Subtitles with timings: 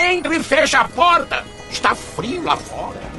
[0.00, 1.44] Entre e fecha a porta!
[1.70, 3.09] Está frio lá fora.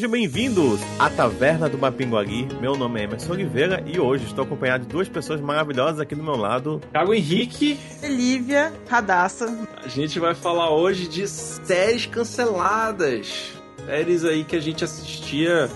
[0.00, 2.48] Sejam bem-vindos à Taverna do Mapinguari.
[2.58, 6.22] Meu nome é Emerson Oliveira e hoje estou acompanhado de duas pessoas maravilhosas aqui do
[6.22, 6.80] meu lado.
[6.90, 7.78] Thiago Henrique.
[8.02, 9.54] Lívia Radassa.
[9.84, 13.52] A gente vai falar hoje de séries canceladas.
[13.84, 15.68] Séries aí que a gente assistia,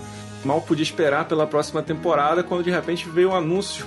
[0.43, 3.85] mal podia esperar pela próxima temporada, quando de repente veio o um anúncio.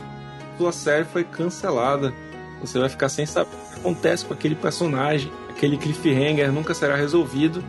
[0.56, 2.14] Sua série foi cancelada.
[2.60, 5.32] Você vai ficar sem saber o que acontece com aquele personagem.
[5.50, 7.60] Aquele cliffhanger nunca será resolvido.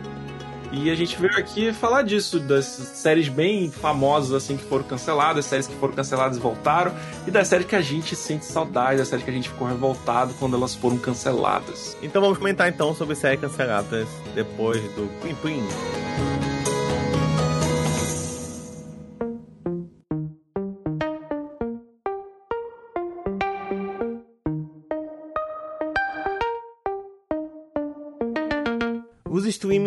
[0.72, 5.44] E a gente veio aqui falar disso, das séries bem famosas assim que foram canceladas,
[5.44, 6.92] séries que foram canceladas e voltaram,
[7.26, 10.32] e das séries que a gente sente saudade, das séries que a gente ficou revoltado
[10.38, 11.96] quando elas foram canceladas.
[12.02, 16.39] Então vamos comentar então sobre séries canceladas depois do Plim Plim.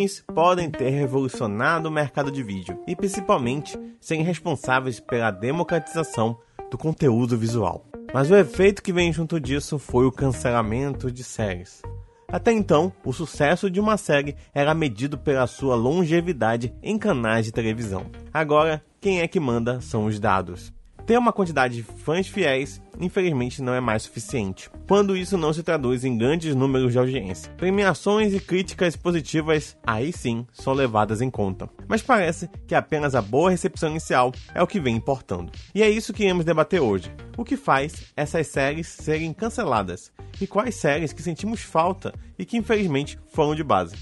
[0.03, 6.37] Streamings podem ter revolucionado o mercado de vídeo e principalmente serem responsáveis pela democratização
[6.69, 7.85] do conteúdo visual.
[8.13, 11.81] Mas o efeito que vem junto disso foi o cancelamento de séries.
[12.27, 17.51] Até então, o sucesso de uma série era medido pela sua longevidade em canais de
[17.51, 18.07] televisão.
[18.33, 20.73] Agora, quem é que manda são os dados.
[21.05, 25.61] Ter uma quantidade de fãs fiéis, infelizmente, não é mais suficiente, quando isso não se
[25.61, 27.51] traduz em grandes números de audiência.
[27.57, 31.69] Premiações e críticas positivas, aí sim, são levadas em conta.
[31.89, 35.51] Mas parece que apenas a boa recepção inicial é o que vem importando.
[35.75, 37.11] E é isso que iremos debater hoje.
[37.37, 40.09] O que faz essas séries serem canceladas?
[40.39, 43.95] E quais séries que sentimos falta e que infelizmente foram de base?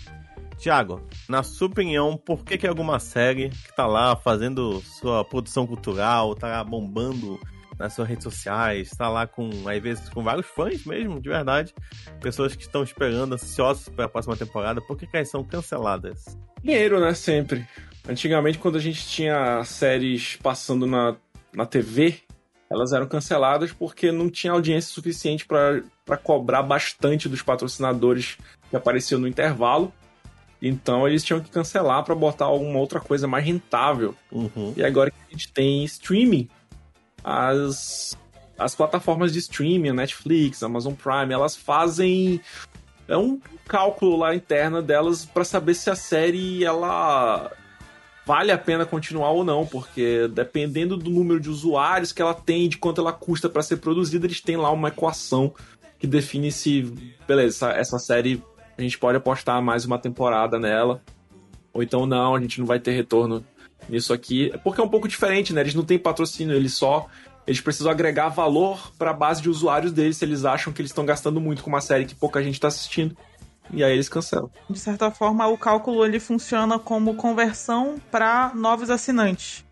[0.62, 5.66] Tiago, na sua opinião, por que, que alguma série que tá lá fazendo sua produção
[5.66, 7.40] cultural, tá bombando
[7.80, 11.74] nas suas redes sociais, tá lá com, às vezes, com vários fãs mesmo, de verdade,
[12.22, 16.38] pessoas que estão esperando, ansiosos para a próxima temporada, por que, que elas são canceladas?
[16.64, 17.12] Dinheiro, né?
[17.16, 17.68] Sempre.
[18.08, 21.16] Antigamente, quando a gente tinha séries passando na,
[21.52, 22.20] na TV,
[22.70, 28.38] elas eram canceladas porque não tinha audiência suficiente para cobrar bastante dos patrocinadores
[28.70, 29.92] que apareciam no intervalo.
[30.62, 34.14] Então eles tinham que cancelar para botar alguma outra coisa mais rentável.
[34.32, 34.74] Uhum.
[34.78, 36.48] E agora que a gente tem streaming,
[37.24, 38.18] as,
[38.58, 42.40] as plataformas de streaming, Netflix, Amazon Prime, elas fazem
[43.08, 47.52] é um cálculo lá interno delas para saber se a série ela
[48.26, 52.70] vale a pena continuar ou não, porque dependendo do número de usuários que ela tem,
[52.70, 55.54] de quanto ela custa para ser produzida, eles têm lá uma equação
[56.00, 56.82] que define se,
[57.28, 58.42] beleza, essa, essa série
[58.81, 61.02] a gente pode apostar mais uma temporada nela.
[61.74, 63.46] Ou então não, a gente não vai ter retorno
[63.88, 64.52] nisso aqui.
[64.64, 65.62] Porque é um pouco diferente, né?
[65.62, 67.08] Eles não têm patrocínio, eles só.
[67.46, 70.91] Eles precisam agregar valor para a base de usuários deles se eles acham que eles
[70.91, 73.16] estão gastando muito com uma série que pouca gente está assistindo.
[73.74, 74.50] E aí eles cancelam.
[74.70, 79.64] De certa forma, o cálculo ele funciona como conversão para novos assinantes.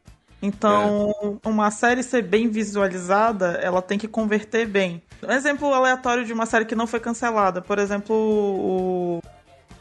[0.41, 1.47] Então, é.
[1.47, 5.01] uma série ser bem visualizada, ela tem que converter bem.
[5.21, 9.21] Um exemplo aleatório de uma série que não foi cancelada, por exemplo, o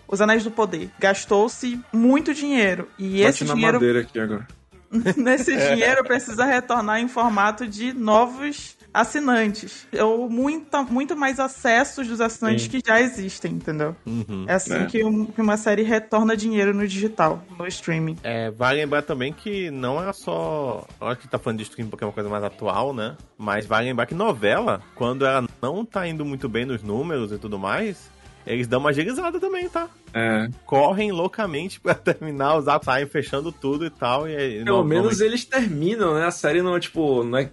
[0.08, 0.90] Os Anéis do Poder.
[0.98, 2.88] Gastou-se muito dinheiro.
[2.98, 3.74] E Bate esse na dinheiro.
[3.74, 4.46] madeira aqui agora.
[5.16, 9.86] Nesse dinheiro precisa retornar em formato de novos assinantes.
[10.00, 12.70] Ou muita, muito mais acessos dos assinantes Sim.
[12.70, 13.94] que já existem, entendeu?
[14.06, 14.44] Uhum.
[14.48, 14.86] É assim É.
[14.86, 18.16] que, um- que uma série retorna dinheiro no digital, no streaming.
[18.22, 20.86] É, vale lembrar também que não é só.
[21.00, 23.16] Acho que tá falando de stream porque é uma coisa mais atual, né?
[23.36, 27.38] Mas vale lembrar que novela, quando ela não tá indo muito bem nos números e
[27.38, 28.10] tudo mais,
[28.46, 29.88] eles dão uma agilizada também, tá?
[30.14, 30.48] É.
[30.64, 34.26] Correm loucamente pra terminar, os atos saem fechando tudo e tal.
[34.28, 36.24] E aí, Pelo no- menos no- eles terminam, né?
[36.26, 37.22] A série não é tipo.
[37.22, 37.50] Não é...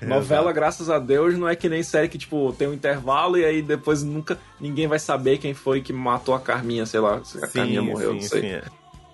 [0.00, 3.44] Novela, graças a Deus, não é que nem série que, tipo, tem um intervalo e
[3.44, 7.42] aí depois nunca ninguém vai saber quem foi que matou a Carminha, sei lá, se
[7.42, 8.46] a Carminha morreu, não sei.
[8.46, 8.62] é.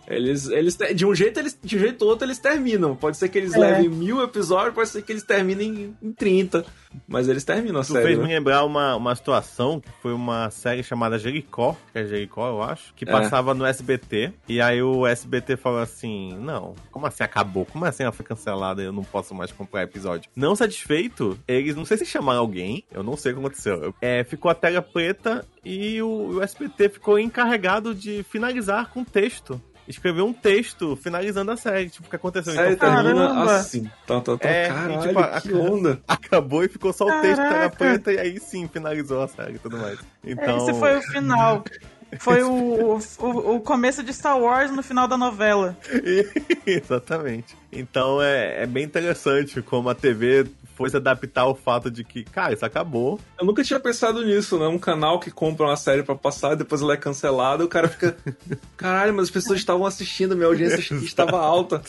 [0.07, 2.95] Eles, eles de um jeito eles de um jeito ou outro eles terminam.
[2.95, 3.59] Pode ser que eles É.
[3.59, 6.65] levem mil episódios, pode ser que eles terminem em, em 30.
[7.09, 8.05] Mas eles terminam a Tu série.
[8.07, 8.25] fez né?
[8.25, 12.63] me lembrar uma, uma situação que foi uma série chamada Jericó, que é Jericó, eu
[12.63, 13.11] acho, que É.
[13.11, 14.33] passava no SBT.
[14.49, 17.65] E aí o SBT falou assim: Não, como assim acabou?
[17.67, 20.31] Como assim ela foi cancelada e eu não posso mais comprar episódio?
[20.37, 23.95] Não satisfeito, eles, não sei se chamaram alguém, eu não sei o que aconteceu.
[24.01, 29.61] É, ficou a tela preta e o, o SBT ficou encarregado de finalizar com texto.
[29.87, 32.55] Escreveu um texto finalizando a série, tipo, o que aconteceu.
[32.55, 33.57] Então, termina Caramba.
[33.57, 33.91] assim.
[34.07, 34.49] Tá, tá, tá.
[34.49, 36.01] É, e, Caralho, tipo, a- que onda.
[36.09, 37.77] acabou e ficou só o texto Caraca.
[37.77, 39.99] preta e aí sim finalizou a série e tudo mais.
[40.25, 41.65] Então, Esse foi o final.
[42.21, 45.77] Foi o, o, o começo de Star Wars no final da novela.
[46.65, 47.57] Exatamente.
[47.73, 52.25] Então é, é bem interessante como a TV foi se adaptar ao fato de que,
[52.25, 53.19] cara, isso acabou.
[53.39, 54.67] Eu nunca tinha pensado nisso, né?
[54.67, 57.89] Um canal que compra uma série pra passar e depois ela é cancelada, o cara
[57.89, 58.17] fica.
[58.77, 61.83] Caralho, mas as pessoas estavam assistindo, minha audiência estava alta.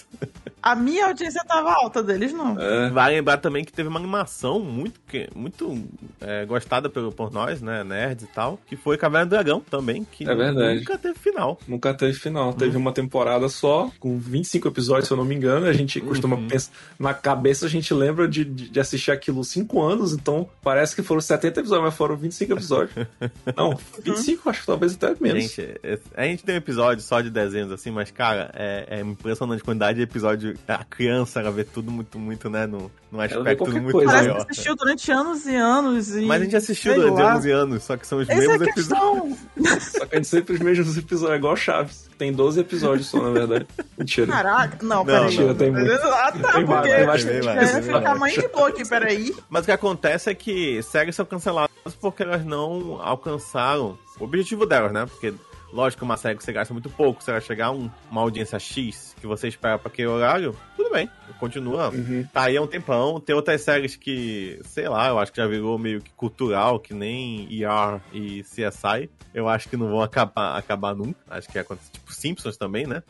[0.61, 2.59] A minha audiência tava alta, deles não.
[2.59, 2.89] É.
[2.89, 4.99] Vale lembrar também que teve uma animação muito,
[5.35, 5.83] muito
[6.19, 10.03] é, gostada pelo, por nós, né, nerds e tal, que foi Caverna do Dragão também,
[10.03, 10.79] que É verdade.
[10.79, 11.59] nunca teve final.
[11.67, 12.53] Nunca teve final.
[12.53, 15.65] Teve uma temporada só, com 25 episódios, se eu não me engano.
[15.67, 16.71] A gente costuma pensar.
[16.97, 21.01] Na cabeça a gente lembra de, de de assistir aquilo 5 anos, então parece que
[21.01, 23.07] foram 70 episódios, mas foram 25 episódios.
[23.55, 25.43] não, 25, acho que talvez até menos.
[25.43, 28.99] Gente, é- a gente tem um episódio só de desenhos assim, mas, cara, é, é
[28.99, 30.57] impressionante a quantidade de episódio.
[30.67, 34.11] A criança, ela vê tudo muito, muito, né, no, num vê aspecto muito coisa.
[34.11, 34.45] Maior.
[34.45, 36.13] que assistiu durante anos e anos.
[36.13, 37.31] E, Mas a gente assistiu sei durante lá.
[37.31, 39.37] anos e anos, só que são os Essa é mesmos a episódios.
[39.83, 42.09] Só que a gente sempre os mesmos episódios, é igual Chaves.
[42.17, 43.67] Tem 12 episódios só, na verdade.
[43.97, 44.27] Mentira.
[44.27, 45.25] Caraca, não, peraí.
[45.25, 45.91] mentira, tem muito.
[45.91, 48.33] Ah, tá, Tem porque tem mais, tem mais, tem ficar mais.
[48.33, 49.35] de boa aqui, peraí.
[49.49, 51.69] Mas o que acontece é que séries são canceladas
[51.99, 55.05] porque elas não alcançaram o objetivo delas, né?
[55.05, 55.33] Porque,
[55.75, 58.57] lógico, uma série que você gasta muito pouco, se ela chegar a um- uma audiência
[58.57, 61.89] X que você espera pra aquele horário, tudo bem, continua.
[61.89, 62.25] Uhum.
[62.31, 63.19] Tá aí há um tempão.
[63.19, 66.93] Tem outras séries que, sei lá, eu acho que já virou meio que cultural, que
[66.93, 69.09] nem ER e CSI.
[69.33, 71.19] Eu acho que não vão acabar, acabar nunca.
[71.29, 73.03] Acho que acontece, tipo, Simpsons também, né?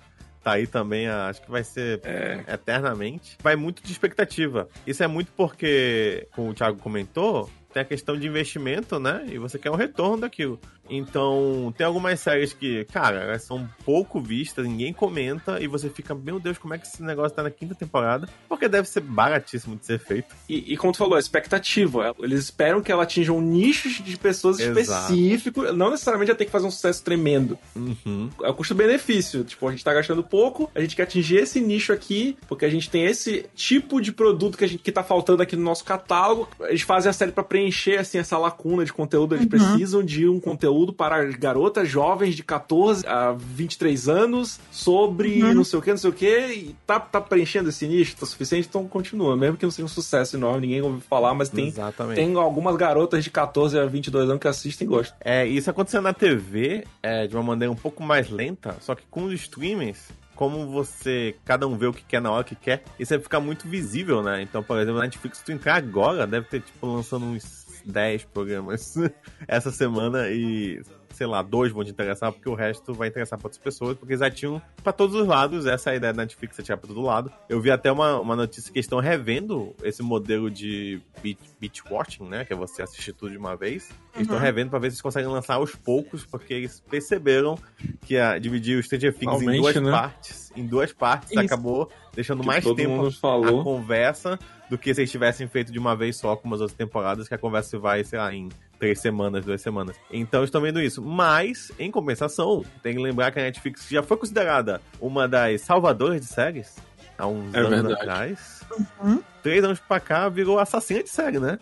[0.44, 2.44] Tá aí também, ah, acho que vai ser É.
[2.54, 3.38] eternamente.
[3.42, 4.68] Vai muito de expectativa.
[4.86, 9.26] Isso é muito porque, como o Thiago comentou, tem a questão de investimento, né?
[9.28, 10.60] E você quer um retorno daquilo.
[10.90, 16.14] Então, tem algumas séries que, cara, elas são pouco vistas, ninguém comenta, e você fica,
[16.14, 18.30] meu Deus, como é que esse negócio tá na quinta temporada?
[18.48, 20.36] Porque deve ser baratíssimo de ser feito.
[20.48, 22.14] E, e como tu falou, a expectativa.
[22.20, 25.14] Eles esperam que ela atinja um nicho de pessoas Exato.
[25.14, 25.74] específico.
[25.74, 27.58] Não necessariamente ela tem que fazer um sucesso tremendo.
[27.76, 28.30] Uhum.
[28.44, 29.44] É o custo-benefício.
[29.44, 32.70] Tipo, a gente tá gastando pouco, a gente quer atingir esse nicho aqui, porque a
[32.70, 35.84] gente tem esse tipo de produto que, a gente, que tá faltando aqui no nosso
[35.84, 36.48] catálogo.
[36.62, 39.36] Eles fazem a série pra preencher, assim, essa lacuna de conteúdo.
[39.36, 45.64] Eles precisam de um conteúdo para garotas jovens de 14 a 23 anos sobre não
[45.64, 48.68] sei o que, não sei o que, e tá, tá preenchendo esse nicho, tá suficiente,
[48.68, 49.36] então continua.
[49.36, 52.16] Mesmo que não seja um sucesso enorme, ninguém ouviu falar, mas tem, Exatamente.
[52.16, 55.18] tem algumas garotas de 14 a 22 anos que assistem e gostam.
[55.22, 59.04] É, isso acontecendo na TV é, de uma maneira um pouco mais lenta, só que
[59.10, 62.84] com os streamings, como você, cada um vê o que quer na hora que quer,
[63.00, 64.42] isso vai ficar muito visível, né?
[64.42, 68.26] Então, por exemplo, na Netflix, se tu entrar agora, deve ter, tipo, lançando uns 10
[68.26, 68.96] programas
[69.48, 70.82] essa semana e,
[71.14, 74.18] sei lá, dois vão te interessar, porque o resto vai interessar pra outras pessoas, porque
[74.18, 77.02] já tinham pra todos os lados, essa é a ideia da Netflix, tirar pra todo
[77.02, 77.32] lado.
[77.48, 82.24] Eu vi até uma, uma notícia que estão revendo esse modelo de beat, beat watching,
[82.28, 82.44] né?
[82.46, 83.90] Que é você assistir tudo de uma vez.
[84.14, 84.44] Eles estão Uhum.
[84.44, 87.58] revendo pra ver se eles conseguem lançar aos poucos, porque eles perceberam
[88.06, 89.92] que a, dividir o Stranger Things em duas né?
[89.92, 91.40] partes, em duas partes, Isso.
[91.42, 93.62] acabou deixando Que mais tempo a falou.
[93.64, 94.40] conversa
[94.70, 97.34] do que se eles tivessem feito de uma vez só, como as outras temporadas, que
[97.34, 99.96] a conversa vai, sei lá, em três semanas, duas semanas.
[100.12, 101.02] Então estão vendo isso.
[101.02, 106.20] Mas, em compensação, tem que lembrar que a Netflix já foi considerada uma das salvadoras
[106.20, 106.76] de séries
[107.18, 107.94] há uns É anos verdade.
[107.94, 108.62] atrás.
[109.02, 109.22] Uhum.
[109.44, 111.60] Três anos pra cá virou assassina de série, né?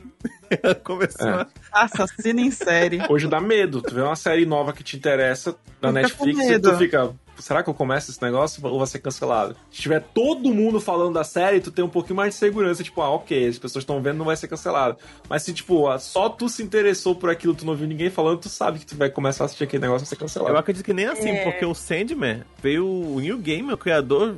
[0.83, 1.45] Começou É.
[1.71, 2.99] a Assassino em série.
[3.09, 3.81] Hoje dá medo.
[3.81, 5.51] Tu vê uma série nova que te interessa
[5.81, 7.13] da Fica Netflix e tu fica.
[7.39, 9.55] Será que eu começo esse negócio ou vai ser cancelado?
[9.71, 12.83] Se tiver todo mundo falando da série, tu tem um pouquinho mais de segurança.
[12.83, 14.97] Tipo, ah, ok, as pessoas estão vendo, não vai ser cancelado.
[15.29, 18.39] Mas se, tipo, ah, só tu se interessou por aquilo, tu não viu ninguém falando,
[18.39, 20.53] tu sabe que tu vai começar a assistir aquele negócio e vai ser cancelado.
[20.53, 21.43] Eu acredito que nem assim, É.
[21.43, 24.35] porque o Sandman veio o New Game, o criador,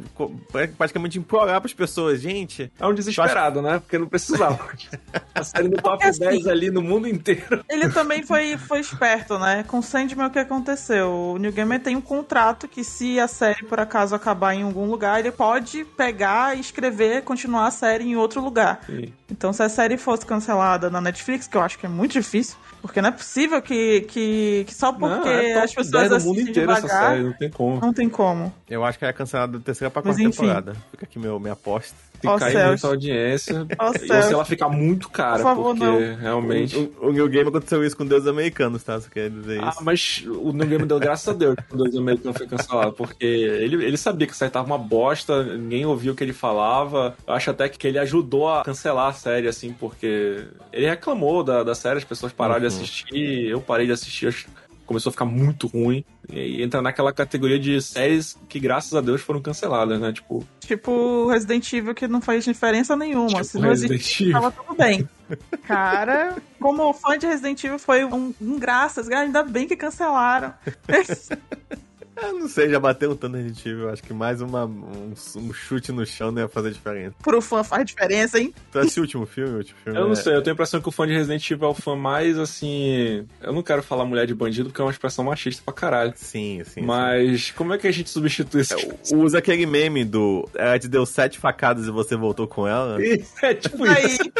[0.77, 2.71] praticamente implorar pras pessoas, gente.
[2.79, 3.79] É um desesperado, né?
[3.79, 4.59] Porque não precisava.
[5.33, 7.63] a série no top Porque, assim, 10 ali no mundo inteiro.
[7.69, 9.63] Ele também foi, foi esperto, né?
[9.67, 11.09] Com Sandman, o que aconteceu?
[11.09, 14.89] O New Gamer tem um contrato que se a série por acaso acabar em algum
[14.89, 18.81] lugar, ele pode pegar escrever, continuar a série em outro lugar.
[18.85, 19.11] Sim.
[19.29, 22.55] Então, se a série fosse cancelada na Netflix, que eu acho que é muito difícil,
[22.81, 26.41] porque não é possível que, que, que só porque não, é as pessoas do mundo
[26.41, 27.81] inteiro devagar, essa série, não tem como.
[27.81, 28.53] Não tem como.
[28.69, 30.75] Eu acho que é cancelada da terceira pra quarta temporada.
[30.91, 31.95] Fica aqui meu, minha aposta.
[32.15, 32.69] Se Ó cair céus.
[32.69, 36.15] muita audiência, Ó ou se ela ficar muito cara, Por favor, porque não.
[36.15, 36.75] realmente...
[37.01, 38.97] O, o New Game aconteceu isso com Deus Americanos, tá?
[38.99, 39.83] Você quer dizer Ah, isso?
[39.83, 43.25] mas o New Game deu graças a Deus que o Dois Americanos foi cancelado, porque
[43.25, 47.15] ele, ele sabia que a série tava uma bosta, ninguém ouvia o que ele falava.
[47.27, 51.63] Eu acho até que ele ajudou a cancelar a série, assim, porque ele reclamou da,
[51.63, 52.81] da série, as pessoas pararam de Uhum.
[52.81, 54.47] assistir, eu parei de assistir, acho-
[54.85, 56.05] começou a ficar muito ruim.
[56.31, 60.13] E entra naquela categoria de séries que, graças a Deus, foram canceladas, né?
[60.13, 63.29] Tipo, Tipo Resident Evil que não faz diferença nenhuma.
[63.29, 64.33] Tipo Se não Resident existisse, Evil.
[64.33, 65.07] tava tudo bem.
[65.67, 70.53] Cara, como fã de Resident Evil foi um, um graças, ainda bem que cancelaram.
[72.21, 73.89] Eu não sei, já bateu um tanto Resident Evil.
[73.89, 77.15] Acho que mais uma, um, um chute no chão não ia fazer diferença.
[77.21, 78.53] Pro fã faz diferença, hein?
[78.71, 79.53] Tu assistiu o último filme?
[79.53, 81.13] O último filme eu não é- sei, eu tenho a impressão que o fã de
[81.13, 83.25] Resident Evil é o fã mais, assim...
[83.41, 86.13] Eu não quero falar mulher de bandido, porque é uma expressão machista pra caralho.
[86.15, 86.81] Sim, sim.
[86.81, 88.75] Mas como é que a gente substitui isso?
[89.03, 89.15] sim.
[89.15, 90.47] Usa aquele meme do.
[90.55, 92.97] Ela te deu sete facadas e você voltou com ela.
[93.41, 93.95] É tipo isso.
[93.95, 94.31] Aí,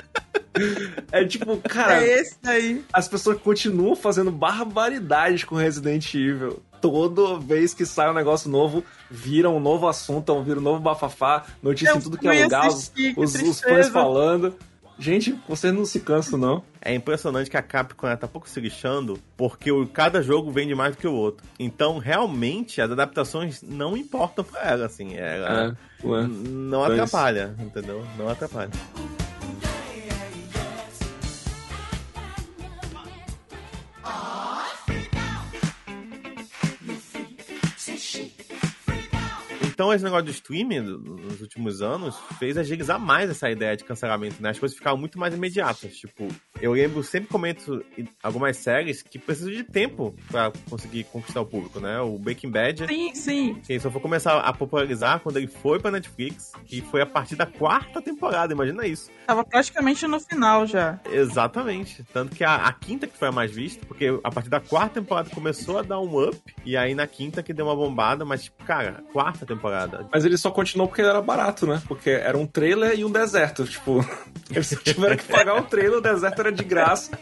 [1.11, 2.83] É tipo, cara, é esse daí.
[2.93, 6.61] as pessoas continuam fazendo barbaridades com Resident Evil.
[6.91, 11.43] Toda vez que sai um negócio novo, vira um novo assunto, vira um novo bafafá,
[11.61, 14.53] notícia Eu em tudo que é lugar, os, que os, fãs falando.
[14.97, 16.63] Gente, vocês não se cansam, não.
[16.81, 20.73] É impressionante que a Capcom ela tá pouco se lixando, porque o, cada jogo vende
[20.73, 21.45] mais do que o outro.
[21.59, 25.13] Então, realmente, as adaptações não importam pra ela, assim.
[25.15, 26.93] Ela É, n- não Pois.
[26.93, 28.05] atrapalha, entendeu?
[28.17, 28.69] Não atrapalha.
[39.75, 44.41] Então, esse negócio do streaming nos últimos anos fez agilizar mais essa ideia de cancelamento,
[44.41, 44.51] né?
[44.51, 45.97] As coisas ficaram muito mais imediatas.
[45.97, 46.29] Tipo,
[46.61, 47.83] eu lembro, sempre comento
[48.23, 51.99] algumas séries que precisam de tempo pra conseguir conquistar o público, né?
[51.99, 53.55] O Breaking Bad, Sim, sim.
[53.55, 57.35] que só foi começar a popularizar quando ele foi pra Netflix, e foi a partir
[57.35, 59.11] da quarta temporada, imagina isso.
[59.27, 61.01] Tava praticamente no final já.
[61.11, 62.01] Exatamente.
[62.13, 65.01] Tanto que a, a quinta que foi a mais vista, porque a partir da quarta
[65.01, 68.45] temporada começou a dar um up, e aí na quinta que deu uma bombada, mas,
[68.45, 69.64] tipo, cara, quarta temporada.
[70.11, 71.81] Mas ele só continuou porque ele era barato, né?
[71.87, 73.65] Porque era um trailer e um deserto.
[73.65, 74.05] Tipo,
[74.51, 77.17] eles tiveram que pagar o trailer, o deserto era de graça.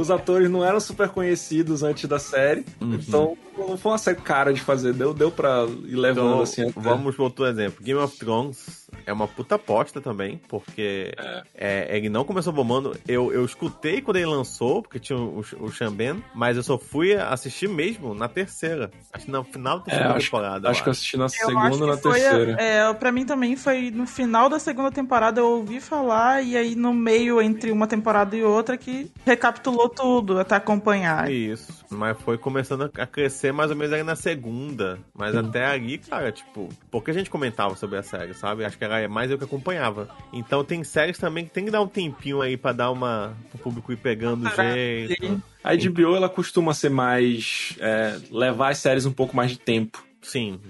[0.00, 2.64] Os atores não eram super conhecidos antes da série.
[2.80, 4.92] Então, não foi uma série cara de fazer.
[4.92, 6.62] Deu, deu pra ir levando Então, assim.
[6.68, 7.84] até- vamos para outro exemplo.
[7.84, 11.12] Game of Thrones é uma puta aposta também, porque
[11.54, 12.96] é, ele não começou bombando.
[13.06, 16.78] Eu, eu escutei quando ele lançou, porque tinha o, o Sean Ben, mas eu só
[16.78, 18.90] fui assistir mesmo na terceira.
[19.12, 20.70] Acho que no final da É, segunda acho, temporada.
[20.70, 22.56] acho que eu assisti na Eu segunda ou na a- terceira.
[22.60, 26.74] é, pra mim também foi no final da segunda temporada eu ouvi falar e aí
[26.74, 31.30] no meio entre uma temporada e outra que recapitulou tudo até acompanhar.
[31.30, 34.98] Isso, mas foi começando a crescer mais ou menos aí na segunda.
[35.14, 38.64] Mas até ali, cara, tipo, pouca gente comentava sobre a série, sabe?
[38.64, 40.08] Acho que era mais eu que acompanhava.
[40.32, 43.36] Então tem séries também que tem que dar um tempinho aí pra dar uma.
[43.50, 45.42] pro público ir pegando o jeito.
[45.62, 47.74] A HBO, ela costuma ser mais...
[47.80, 50.04] é, levar as séries um pouco mais de tempo.
[50.20, 50.60] Sim,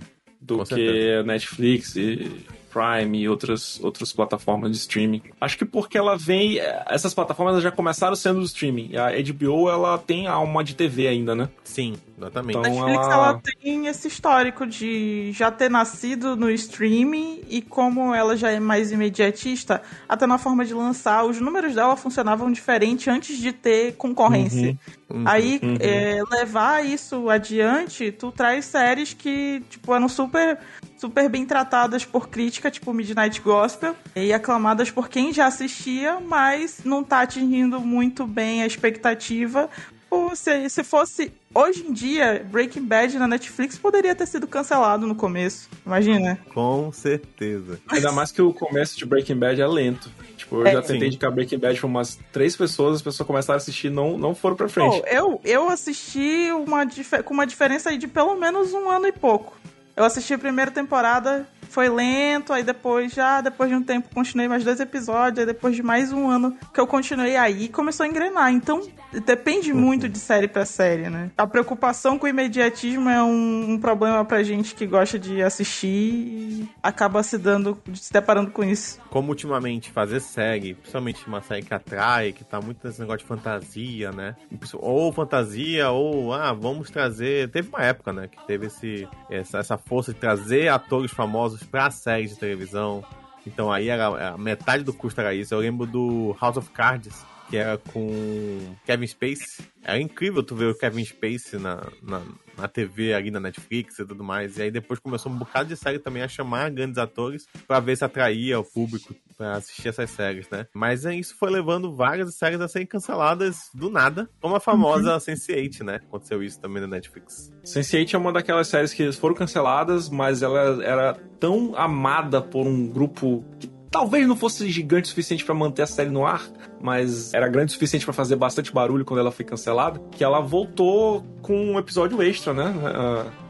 [0.41, 1.23] do que.
[1.25, 2.31] Netflix e
[2.75, 5.23] Prime e outras, outras plataformas de streaming.
[5.41, 6.59] Acho que porque ela vem.
[6.89, 8.89] Essas plataformas já começaram sendo do streaming.
[8.91, 11.49] E a HBO ela tem a alma de TV ainda, né?
[11.63, 12.59] sim, exatamente.
[12.59, 18.13] Então- Netflix ela- ela tem esse histórico de já ter nascido no streaming e como
[18.15, 23.09] ela já é mais imediatista, até na forma de lançar, os números dela funcionavam diferente
[23.09, 24.71] antes de ter concorrência.
[24.71, 24.77] Uhum.
[25.25, 25.77] Aí, uhum.
[25.81, 30.59] é, levar isso adiante, tu traz séries que, tipo, eram super,
[30.97, 36.81] super bem tratadas por crítica, tipo Midnight Gospel, e aclamadas por quem já assistia, mas
[36.85, 39.69] não tá atingindo muito bem a expectativa.
[40.09, 45.07] Pô, se, se fosse hoje em dia, Breaking Bad na Netflix poderia ter sido cancelado
[45.07, 45.69] no começo.
[45.85, 46.39] Imagina.
[46.53, 47.81] Com certeza.
[47.89, 50.11] Ainda mais que o começo de Breaking Bad é lento.
[50.55, 50.73] Tipo, eu É.
[50.73, 53.91] já tentei indicar Breaking Bad pra umas três pessoas, as pessoas começaram a assistir e
[53.91, 55.03] não, não foram pra frente.
[55.11, 56.87] Eu, eu assisti uma,
[57.25, 59.57] com uma diferença aí de pelo menos um ano e pouco.
[59.97, 64.47] Eu assisti a primeira temporada, foi lento, aí depois já, depois de um tempo, continuei
[64.47, 68.09] mais dois episódios, aí depois de mais um ano que eu continuei aí, começou a
[68.09, 68.53] engrenar.
[68.53, 68.81] Então,
[69.27, 71.33] depende muito de série pra série, né?
[71.37, 75.89] A preocupação com o imediatismo é um, um problema pra gente que gosta de assistir
[75.89, 79.01] e acaba se dando, se deparando com isso.
[79.11, 83.27] Como ultimamente fazer série, principalmente uma série que atrai, que tá muito nesse negócio de
[83.27, 84.37] fantasia, né?
[84.75, 87.51] Ou fantasia, ou ah, vamos trazer.
[87.51, 88.29] Teve uma época, né?
[88.29, 93.05] Que teve esse, essa, essa força de trazer atores famosos pra séries de televisão.
[93.47, 95.55] Então aí era, metade do custo era isso.
[95.55, 99.63] Eu lembro do House of Cards, que era com Kevin Space.
[99.83, 102.23] Era incrível tu ver o Kevin Space na, na,
[102.57, 104.59] na TV ali na Netflix e tudo mais.
[104.59, 107.97] E aí depois começou um bocado de série também a chamar grandes atores para ver
[107.97, 110.67] se atraía o público para assistir essas séries, né?
[110.73, 115.19] Mas isso foi levando várias séries a serem canceladas do nada, como a famosa uhum.
[115.19, 115.97] Sense8, né?
[115.97, 117.53] Aconteceu isso também na Netflix.
[117.65, 122.87] Sense8 é uma daquelas séries que foram canceladas, mas ela era tão amada por um
[122.87, 126.43] grupo que talvez não fosse gigante o suficiente para manter a série no ar,
[126.83, 130.41] mas era grande o suficiente para fazer bastante barulho quando ela foi cancelada, que ela
[130.41, 132.75] voltou com um episódio extra, né?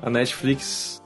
[0.02, 1.02] A, Netflix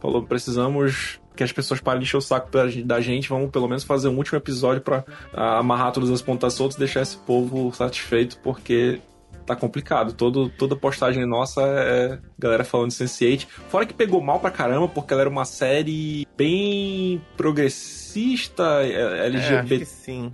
[0.00, 3.84] falou: precisamos que as pessoas parem de encher o saco da gente, vamos pelo menos
[3.84, 5.04] fazer um último episódio para
[5.34, 9.02] amarrar todas as pontas soltas e deixar esse povo satisfeito, porque
[9.48, 10.12] tá complicado.
[10.12, 13.46] Todo, toda postagem nossa é galera falando de Sense8.
[13.68, 19.86] Fora que pegou mal pra caramba, porque ela era uma série bem progressista, é, LGBT,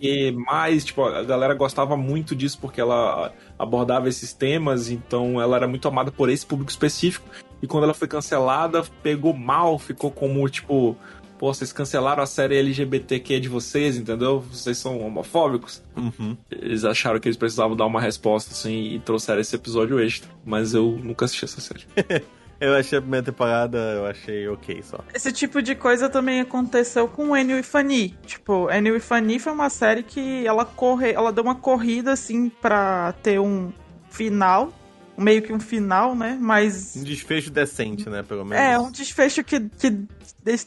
[0.03, 5.57] é, mais, tipo, a galera gostava muito disso porque ela abordava esses temas, então ela
[5.57, 7.27] era muito amada por esse público específico.
[7.63, 10.97] E quando ela foi cancelada, pegou mal, ficou como, tipo,
[11.39, 14.41] pô, vocês cancelaram a série LGBTQ de vocês, entendeu?
[14.41, 15.83] Vocês são homofóbicos.
[15.97, 16.37] Uhum.
[16.51, 20.31] Eles acharam que eles precisavam dar uma resposta, assim, e trouxeram esse episódio extra.
[20.45, 21.85] Mas eu nunca assisti essa série.
[22.61, 24.99] eu achei a primeira temporada, eu achei ok só.
[25.15, 28.17] Esse tipo de coisa também aconteceu com Enio e Fanny.
[28.25, 32.49] Tipo, Enio e Fanny foi uma série que ela corre, ela deu uma corrida assim
[32.49, 33.73] para ter um
[34.09, 34.73] final
[35.17, 36.37] meio que um final, né?
[36.41, 36.97] Mas.
[36.97, 38.23] Um desfecho decente, né?
[38.23, 38.65] Pelo menos.
[38.65, 39.91] É, um desfecho que, que,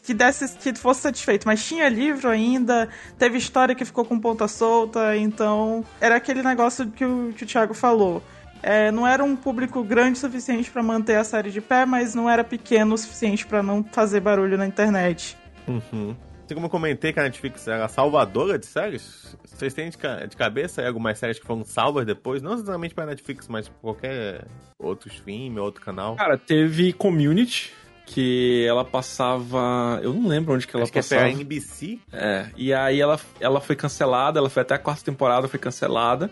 [0.04, 1.46] que, desse, que fosse satisfeito.
[1.46, 5.84] Mas tinha livro ainda, teve história que ficou com ponta solta, então.
[6.00, 8.24] Era aquele negócio que o, que o Thiago falou.
[8.64, 12.16] É, não era um público grande o suficiente para manter a série de pé, mas
[12.16, 15.38] não era pequeno o suficiente para não fazer barulho na internet.
[15.68, 16.16] Uhum.
[16.48, 20.38] Assim como eu comentei que a Netflix era salvadora de séries, vocês têm de, de
[20.38, 22.42] cabeça algumas séries que foram salvas depois?
[22.42, 24.46] Não exatamente pra Netflix, mas qualquer
[24.80, 26.16] outro stream, outro canal?
[26.16, 27.74] Cara, teve Community,
[28.06, 30.00] que ela passava.
[30.02, 31.24] Eu não lembro onde que ela Acho passava.
[31.24, 32.00] Que é NBC?
[32.14, 32.46] É.
[32.56, 36.32] E aí ela, ela foi cancelada, ela foi até a quarta temporada, foi cancelada.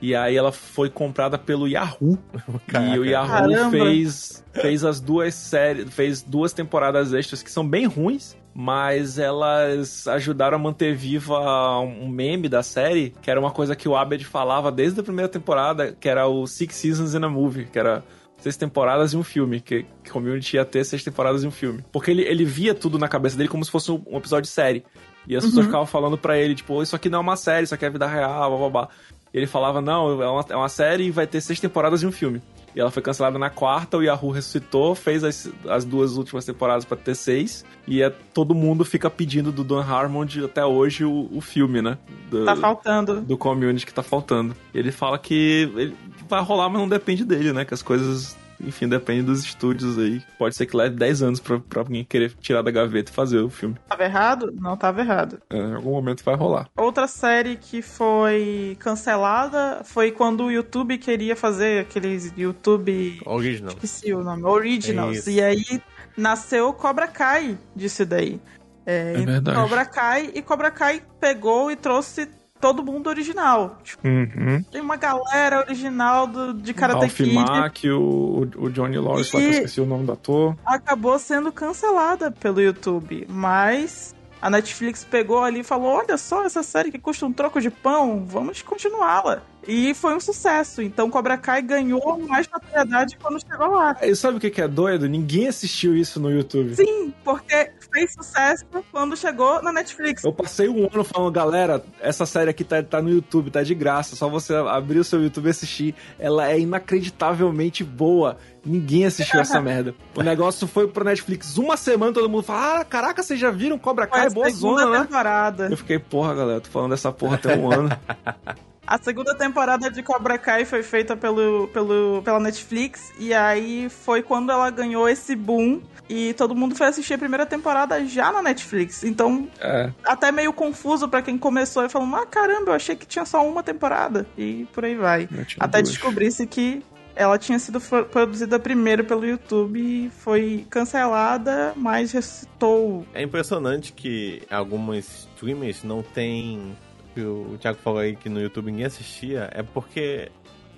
[0.00, 2.18] E aí ela foi comprada pelo Yahoo.
[2.66, 2.96] Caraca.
[2.96, 3.70] E o Yahoo Caramba.
[3.70, 10.06] fez fez as duas séries, fez duas temporadas extras que são bem ruins, mas elas
[10.08, 14.24] ajudaram a manter viva um meme da série, que era uma coisa que o Abed
[14.24, 18.02] falava desde a primeira temporada, que era o Six Seasons in a Movie, que era
[18.38, 21.84] seis temporadas e um filme, que, que Community ia ter seis temporadas e um filme.
[21.92, 24.48] Porque ele, ele via tudo na cabeça dele como se fosse um, um episódio de
[24.48, 24.84] série.
[25.26, 25.50] E as uhum.
[25.50, 27.90] pessoas ficavam falando para ele, tipo, isso aqui não é uma série, isso aqui é
[27.90, 28.88] vida real, blá blá blá.
[29.32, 32.12] Ele falava, não, é uma, é uma série e vai ter seis temporadas e um
[32.12, 32.40] filme.
[32.74, 36.84] E ela foi cancelada na quarta, o Yahoo ressuscitou, fez as, as duas últimas temporadas
[36.84, 37.64] para ter seis.
[37.86, 41.98] E é, todo mundo fica pedindo do Don Harmon até hoje o, o filme, né?
[42.30, 43.20] Do, tá faltando.
[43.20, 44.54] Do community que tá faltando.
[44.74, 45.96] Ele fala que ele
[46.28, 47.64] vai rolar, mas não depende dele, né?
[47.64, 50.22] Que as coisas enfim, depende dos estúdios aí.
[50.38, 53.38] Pode ser que leve 10 anos pra, pra alguém querer tirar da gaveta e fazer
[53.38, 53.76] o filme.
[53.88, 54.52] Tava errado?
[54.58, 55.40] Não tava errado.
[55.50, 56.68] É, em algum momento vai rolar.
[56.76, 63.20] Outra série que foi cancelada foi quando o YouTube queria fazer aqueles YouTube.
[63.24, 63.72] Original.
[63.72, 64.44] Esqueci o nome.
[64.44, 65.26] Originals.
[65.26, 65.82] É e aí
[66.16, 68.40] nasceu Cobra Kai disso daí.
[68.84, 69.58] É, é verdade.
[69.58, 72.28] Cobra Kai e Cobra Kai pegou e trouxe
[72.60, 73.78] todo mundo original.
[73.82, 74.62] Tipo, uhum.
[74.70, 77.32] Tem uma galera original do, de Karate Alf Kid.
[77.34, 80.56] Mack, o, o Johnny Lawrence, lá que eu esqueci o nome do ator.
[80.64, 86.62] Acabou sendo cancelada pelo YouTube, mas a Netflix pegou ali e falou: Olha só essa
[86.62, 89.42] série que custa um troco de pão, vamos continuá-la.
[89.66, 90.80] E foi um sucesso.
[90.80, 93.96] Então Cobra Kai ganhou mais notoriedade quando chegou lá.
[94.00, 95.06] E sabe o que é doido?
[95.08, 96.74] Ninguém assistiu isso no YouTube.
[96.74, 100.24] Sim, porque fez sucesso quando chegou na Netflix.
[100.24, 103.74] Eu passei um ano falando, galera, essa série aqui tá, tá no YouTube, tá de
[103.74, 104.16] graça.
[104.16, 105.94] Só você abrir o seu YouTube e assistir.
[106.18, 108.38] Ela é inacreditavelmente boa.
[108.68, 109.94] Ninguém assistiu essa merda.
[110.14, 113.78] O negócio foi pro Netflix uma semana, todo mundo fala: Ah, caraca, vocês já viram
[113.78, 114.26] Cobra Kai?
[114.26, 115.00] É boa zona, né?
[115.00, 115.68] temporada.
[115.70, 117.88] Eu fiquei, porra, galera, tô falando dessa porra até um ano.
[118.88, 124.22] A segunda temporada de Cobra Kai foi feita pelo, pelo, pela Netflix, e aí foi
[124.22, 125.82] quando ela ganhou esse boom.
[126.08, 129.04] E todo mundo foi assistir a primeira temporada já na Netflix.
[129.04, 129.92] Então, é.
[130.02, 133.46] até meio confuso para quem começou e falou: Ah, caramba, eu achei que tinha só
[133.46, 134.26] uma temporada.
[134.38, 135.28] E por aí vai.
[135.60, 136.82] Até descobrir-se que
[137.18, 143.04] ela tinha sido produzida primeiro pelo YouTube e foi cancelada, mas ressuscitou.
[143.12, 146.76] É impressionante que algumas streamers não têm
[147.14, 150.30] que o Thiago falou aí que no YouTube ninguém assistia, é porque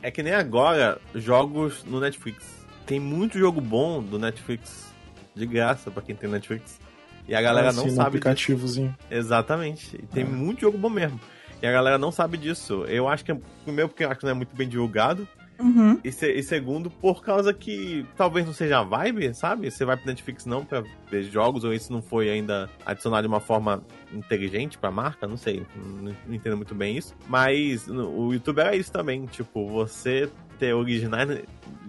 [0.02, 2.44] é que nem agora jogos no Netflix.
[2.86, 4.90] Tem muito jogo bom do Netflix
[5.34, 6.80] de graça para quem tem Netflix.
[7.28, 8.02] E a galera Ah, não sim, sabe disso.
[8.08, 8.96] aplicativozinho.
[9.10, 9.96] Exatamente.
[9.96, 10.14] E É.
[10.14, 11.20] tem muito jogo bom mesmo.
[11.62, 12.84] E a galera não sabe disso.
[12.86, 15.28] Eu acho que, primeiro, porque eu acho que não é muito bem divulgado.
[15.60, 15.98] Uhum.
[16.04, 19.70] E, e segundo, por causa que talvez não seja a vibe, sabe?
[19.70, 23.28] Você vai pro Netflix não pra ver jogos, ou isso não foi ainda adicionado de
[23.28, 25.64] uma forma inteligente pra marca, não sei.
[25.76, 27.14] Não, não entendo muito bem isso.
[27.28, 29.26] Mas no- o YouTube era isso também.
[29.26, 30.28] Tipo, você
[30.60, 31.38] ter originais no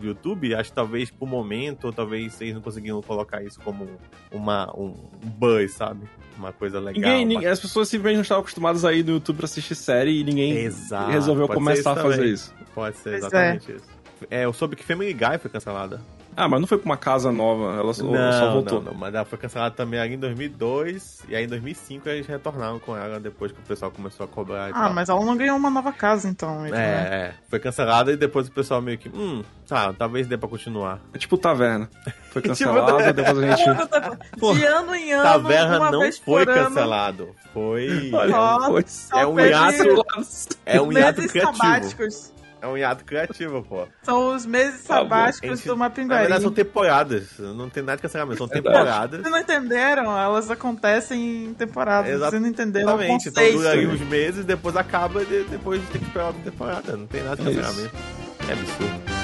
[0.02, 3.88] YouTube, acho que talvez por momento, ou talvez vocês não conseguiram colocar isso como
[4.32, 4.96] uma, um,
[5.38, 6.08] buzz, sabe?
[6.38, 7.02] Uma coisa legal.
[7.12, 10.22] Ninguém, ninguém- as pessoas simplesmente não estavam acostumadas a ir no YouTube pra assistir série
[10.22, 12.34] e ninguém Exato, resolveu começar a isso fazer também.
[12.34, 12.54] isso.
[12.74, 13.86] Pode ser Pois exatamente isso.
[14.30, 16.02] É, eu soube que Family Guy foi cancelada.
[16.36, 18.82] Ah, mas não foi pra uma casa nova, ela só, não, só voltou.
[18.82, 22.26] Não, não, mas ela foi cancelada também ali em 2002, e aí em 2005 eles
[22.28, 24.94] retornaram com ela depois que o pessoal começou a cobrar e Ah, tal.
[24.94, 26.62] mas ela não ganhou uma nova casa, então.
[26.62, 26.70] né?
[26.72, 30.48] É, é, foi cancelada e depois o pessoal meio que, hum, tá, talvez dê pra
[30.48, 31.00] continuar.
[31.14, 31.90] É tipo Taverna.
[32.32, 34.56] Foi Tipo cancelada, depois a gente...
[34.56, 37.30] De ano em ano, Taverna uma não vez foi por ano, cancelado.
[37.54, 38.10] Foi.
[38.10, 38.32] Foi.
[39.20, 40.06] é um hiato.
[40.66, 41.58] É um hiato criativo.
[41.58, 42.32] sabáticos.
[42.62, 43.88] É um hiato criativo, pô.
[44.04, 46.22] São os meses Tá sabáticos Gente, do Na Mapinguari.
[46.22, 47.40] verdade, são temporadas.
[47.40, 48.74] Não tem nada de cancelamento, são Verdade.
[48.76, 49.20] temporadas.
[49.22, 50.18] Vocês não entenderam?
[50.18, 52.20] Elas acontecem em temporadas.
[52.20, 53.58] Vocês não entenderam o Exatamente, então conceito.
[53.58, 56.96] dura ali uns meses, depois acaba e depois tem que esperar outra temporada.
[56.96, 57.62] Não tem nada de É isso.
[57.62, 57.96] cancelamento.
[58.48, 59.21] É absurdo.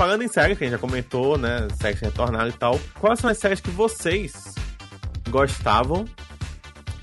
[0.00, 1.68] Falando em séries, que a gente já comentou, né?
[1.78, 2.80] Séries retornaram e tal.
[2.98, 4.54] Quais são as séries que vocês
[5.28, 6.06] gostavam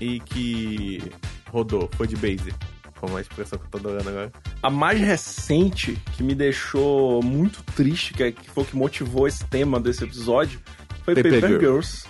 [0.00, 1.12] e que
[1.48, 1.88] rodou?
[1.96, 2.52] Foi de base.
[3.00, 4.32] Como a expressão que eu tô adorando agora.
[4.60, 9.28] A mais recente, que me deixou muito triste, que, é- que foi o que motivou
[9.28, 10.60] esse tema desse episódio,
[11.04, 11.60] foi Paper Paper, Girl.
[11.60, 12.04] Girls.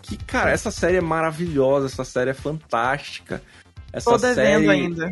[0.00, 3.42] Que, cara, essa série é maravilhosa, essa série é fantástica.
[3.92, 5.10] Essa Tô devendo série ainda.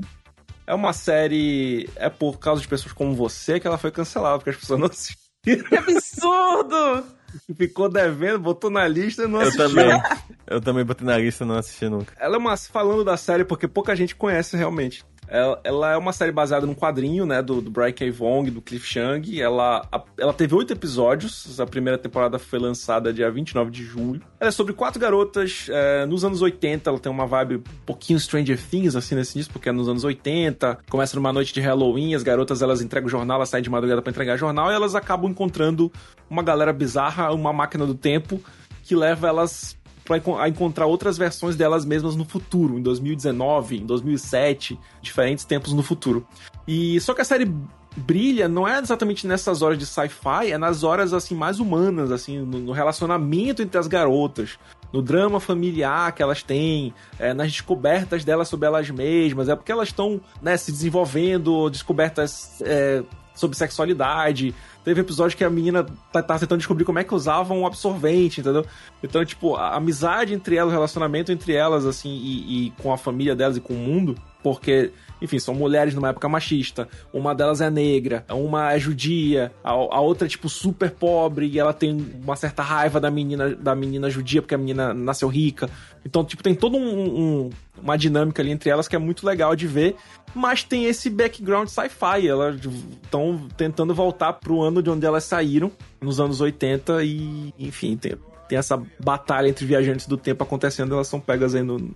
[0.71, 1.89] É uma série.
[1.97, 4.87] É por causa de pessoas como você que ela foi cancelada, porque as pessoas não
[4.87, 5.65] assistiram.
[5.69, 7.05] Que absurdo!
[7.57, 9.69] Ficou devendo, botou na lista e não Eu assistiu.
[9.69, 10.03] também.
[10.47, 12.13] Eu também botei na lista e não assisti nunca.
[12.19, 12.57] Ela é uma.
[12.57, 15.05] Falando da série, porque pouca gente conhece realmente.
[15.31, 17.41] Ela, é uma série baseada num quadrinho, né?
[17.41, 18.11] Do, do Brian K.
[18.11, 19.41] Vong, do Cliff Chang.
[19.41, 21.61] Ela, a- ela teve oito episódios.
[21.61, 24.21] A primeira temporada foi lançada dia 29 de julho.
[24.41, 26.91] Ela é sobre quatro garotas é, nos anos 80.
[26.91, 30.03] Ela tem uma vibe um pouquinho Stranger Things, assim, nesse início, porque é nos anos
[30.05, 30.79] 80.
[30.91, 32.15] Começa numa noite de Halloween.
[32.15, 34.71] As garotas elas entregam o jornal, elas saem de madrugada pra entregar jornal.
[34.71, 35.93] E elas acabam encontrando
[36.29, 38.41] uma galera bizarra, uma máquina do tempo
[38.83, 39.77] que leva elas
[40.15, 45.83] a encontrar outras versões delas mesmas no futuro, em 2019, em 2007, diferentes tempos no
[45.83, 46.27] futuro.
[46.67, 47.53] E só que a série
[47.97, 52.39] brilha não é exatamente nessas horas de sci-fi, é nas horas assim mais humanas, assim,
[52.39, 54.59] no, no relacionamento entre as garotas,
[54.93, 59.73] no drama familiar que elas têm, é, nas descobertas delas sobre elas mesmas, é porque
[59.73, 63.03] elas estão né, se desenvolvendo, descobertas é,
[63.41, 64.55] sobre sexualidade.
[64.85, 68.41] Teve episódio que a menina tá, tá tentando descobrir como é que usava um absorvente,
[68.41, 68.65] entendeu?
[69.03, 72.99] Então, tipo, a amizade entre elas, o relacionamento entre elas, assim, e, e com a
[72.99, 76.89] família delas e com o mundo, porque, enfim, são mulheres numa época machista.
[77.13, 81.59] Uma delas é negra, uma é judia, a, a outra é, tipo, super pobre e
[81.59, 85.69] ela tem uma certa raiva da menina, da menina judia porque a menina nasceu rica.
[86.05, 87.51] Então, tipo, tem toda um, um-
[87.83, 89.97] uma dinâmica ali entre elas que é muito legal de ver.
[90.35, 92.29] Mas tem esse background sci-fi.
[92.29, 92.57] Elas
[93.03, 98.15] estão tentando voltar pro ano de onde elas saíram, nos anos 80, e, enfim, tem,
[98.49, 101.91] tem essa batalha entre viajantes do tempo acontecendo, elas são pegas aí no,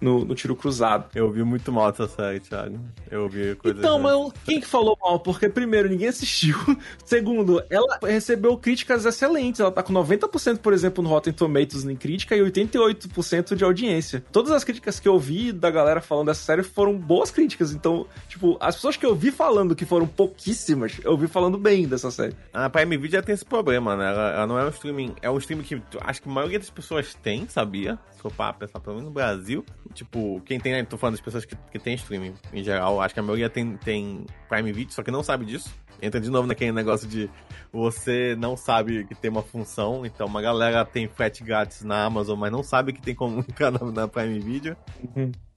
[0.00, 1.06] no, no tiro cruzado.
[1.14, 2.78] Eu ouvi muito mal essa série, Thiago.
[3.10, 3.80] Eu ouvi coisas.
[3.80, 5.20] Então, mas quem que falou mal?
[5.20, 6.56] Porque, primeiro, ninguém assistiu.
[7.04, 9.60] Segundo, ela recebeu críticas excelentes.
[9.60, 14.24] Ela tá com 90%, por exemplo, no Rotten Tomatoes em crítica e 88% de audiência.
[14.32, 17.72] Todas as críticas que eu vi da galera falando dessa série foram boas críticas.
[17.72, 21.86] Então, tipo, as pessoas que eu vi falando que foram pouquíssimas, eu vi falando bem
[21.86, 22.34] dessa série.
[22.52, 24.10] A Prime Video já tem esse problema, né?
[24.10, 25.14] Ela, ela não é um streaming.
[25.20, 27.98] É um streaming que acho que a maioria das pessoas tem, sabia?
[28.20, 29.64] For pra pensar, pelo menos no Brasil.
[29.94, 30.84] Tipo, quem tem, né?
[30.84, 33.00] Tô falando das pessoas que, que tem streaming em geral.
[33.00, 35.70] Acho que a maioria tem, tem Prime Video, só que não sabe disso.
[36.02, 37.30] Entra de novo naquele negócio de
[37.72, 40.04] você não sabe que tem uma função.
[40.04, 43.70] Então, uma galera tem frete grátis na Amazon, mas não sabe que tem como entrar
[43.70, 44.76] na, na Prime Video.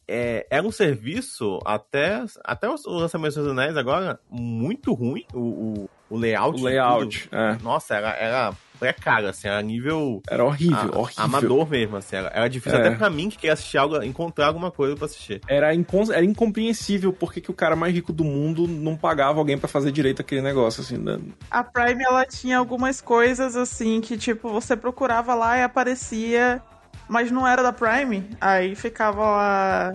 [0.07, 5.25] é, era um serviço até, até os, lançamentos dos anéis agora muito ruim.
[5.33, 6.61] O, o, o layout.
[6.61, 7.57] O layout, é.
[7.63, 8.53] Nossa, era, era
[8.91, 10.21] precário, assim, era nível.
[10.29, 11.23] Era horrível, a- horrível.
[11.23, 12.15] Amador mesmo, assim.
[12.15, 12.87] Era, era difícil É.
[12.87, 15.39] até pra mim que queria assistir algo, encontrar alguma coisa pra assistir.
[15.47, 19.57] Era, incon- era incompreensível porque que o cara mais rico do mundo não pagava alguém
[19.57, 21.19] pra fazer direito aquele negócio, assim, né?
[21.49, 26.61] A Prime, ela tinha algumas coisas assim que, tipo, você procurava lá e aparecia,
[27.07, 28.27] mas não era da Prime.
[28.41, 29.93] Aí ficava lá.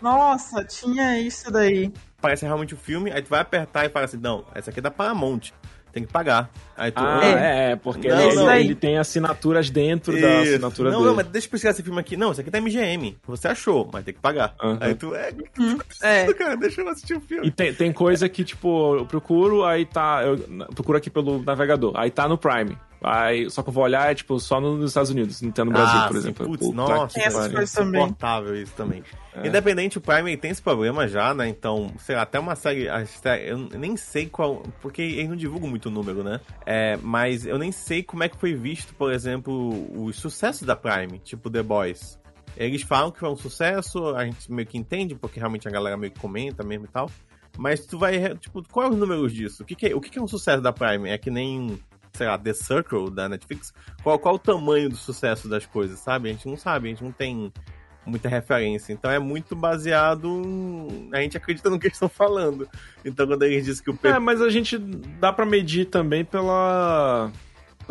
[0.00, 1.92] Nossa, tinha isso daí.
[2.18, 4.82] aparece realmente o filme, aí tu vai apertar e fala assim, não, essa aqui é
[4.82, 5.50] da Paramount.
[5.92, 6.50] Tem que pagar.
[6.76, 8.54] Aí tu, Ah, ah, é, porque Não, ele, não.
[8.54, 10.52] ele tem assinaturas dentro da isso.
[10.54, 11.08] assinatura não, dele.
[11.10, 12.16] não, mas deixa eu pesquisar esse filme aqui.
[12.16, 13.18] Não, esse aqui tá MGM.
[13.26, 14.54] Você achou, mas tem que pagar.
[14.62, 14.78] Aham.
[14.80, 15.32] Aí tu, é,
[16.02, 16.32] É.
[16.32, 17.46] cara, deixa eu assistir o filme.
[17.46, 20.22] E tem, tem coisa que, tipo, eu procuro, aí tá.
[20.24, 20.38] Eu
[20.74, 21.92] procuro aqui pelo navegador.
[21.94, 22.76] Aí tá no Prime.
[23.02, 25.70] Aí, só que eu vou olhar, é, tipo, só nos Estados Unidos, não tem no
[25.70, 26.46] Brasil, ah, por sim, exemplo.
[26.46, 27.66] Putz, Puta nossa, que pariu.
[27.66, 28.02] também.
[28.02, 29.02] insuportável isso também.
[29.34, 29.48] É.
[29.48, 31.48] Independente, o Prime tem esse problema já, né?
[31.48, 32.88] Então, sei lá, até uma série.
[33.46, 34.62] Eu nem sei qual.
[34.80, 36.40] Porque eles não divulgam muito o número, né?
[36.66, 40.76] É, mas eu nem sei como é que foi visto, por exemplo, os sucessos da
[40.76, 42.20] Prime, tipo The Boys.
[42.56, 45.96] Eles falam que foi um sucesso, a gente meio que entende, porque realmente a galera
[45.96, 47.10] meio que comenta mesmo e tal.
[47.56, 48.34] Mas tu vai.
[48.36, 49.62] Tipo, qual é os números disso?
[49.62, 51.08] O que, que é, o que, que é um sucesso da Prime?
[51.08, 51.78] É que nem.
[52.12, 53.72] Sei lá, The Circle da Netflix.
[54.02, 56.28] Qual, qual o tamanho do sucesso das coisas, sabe?
[56.28, 57.52] A gente não sabe, a gente não tem
[58.04, 58.92] muita referência.
[58.92, 60.42] Então é muito baseado.
[61.12, 62.68] A gente acredita no que eles estão falando.
[63.04, 64.18] Então quando eles dizem que o É, Pepe.
[64.18, 67.30] mas a gente dá pra medir também pela.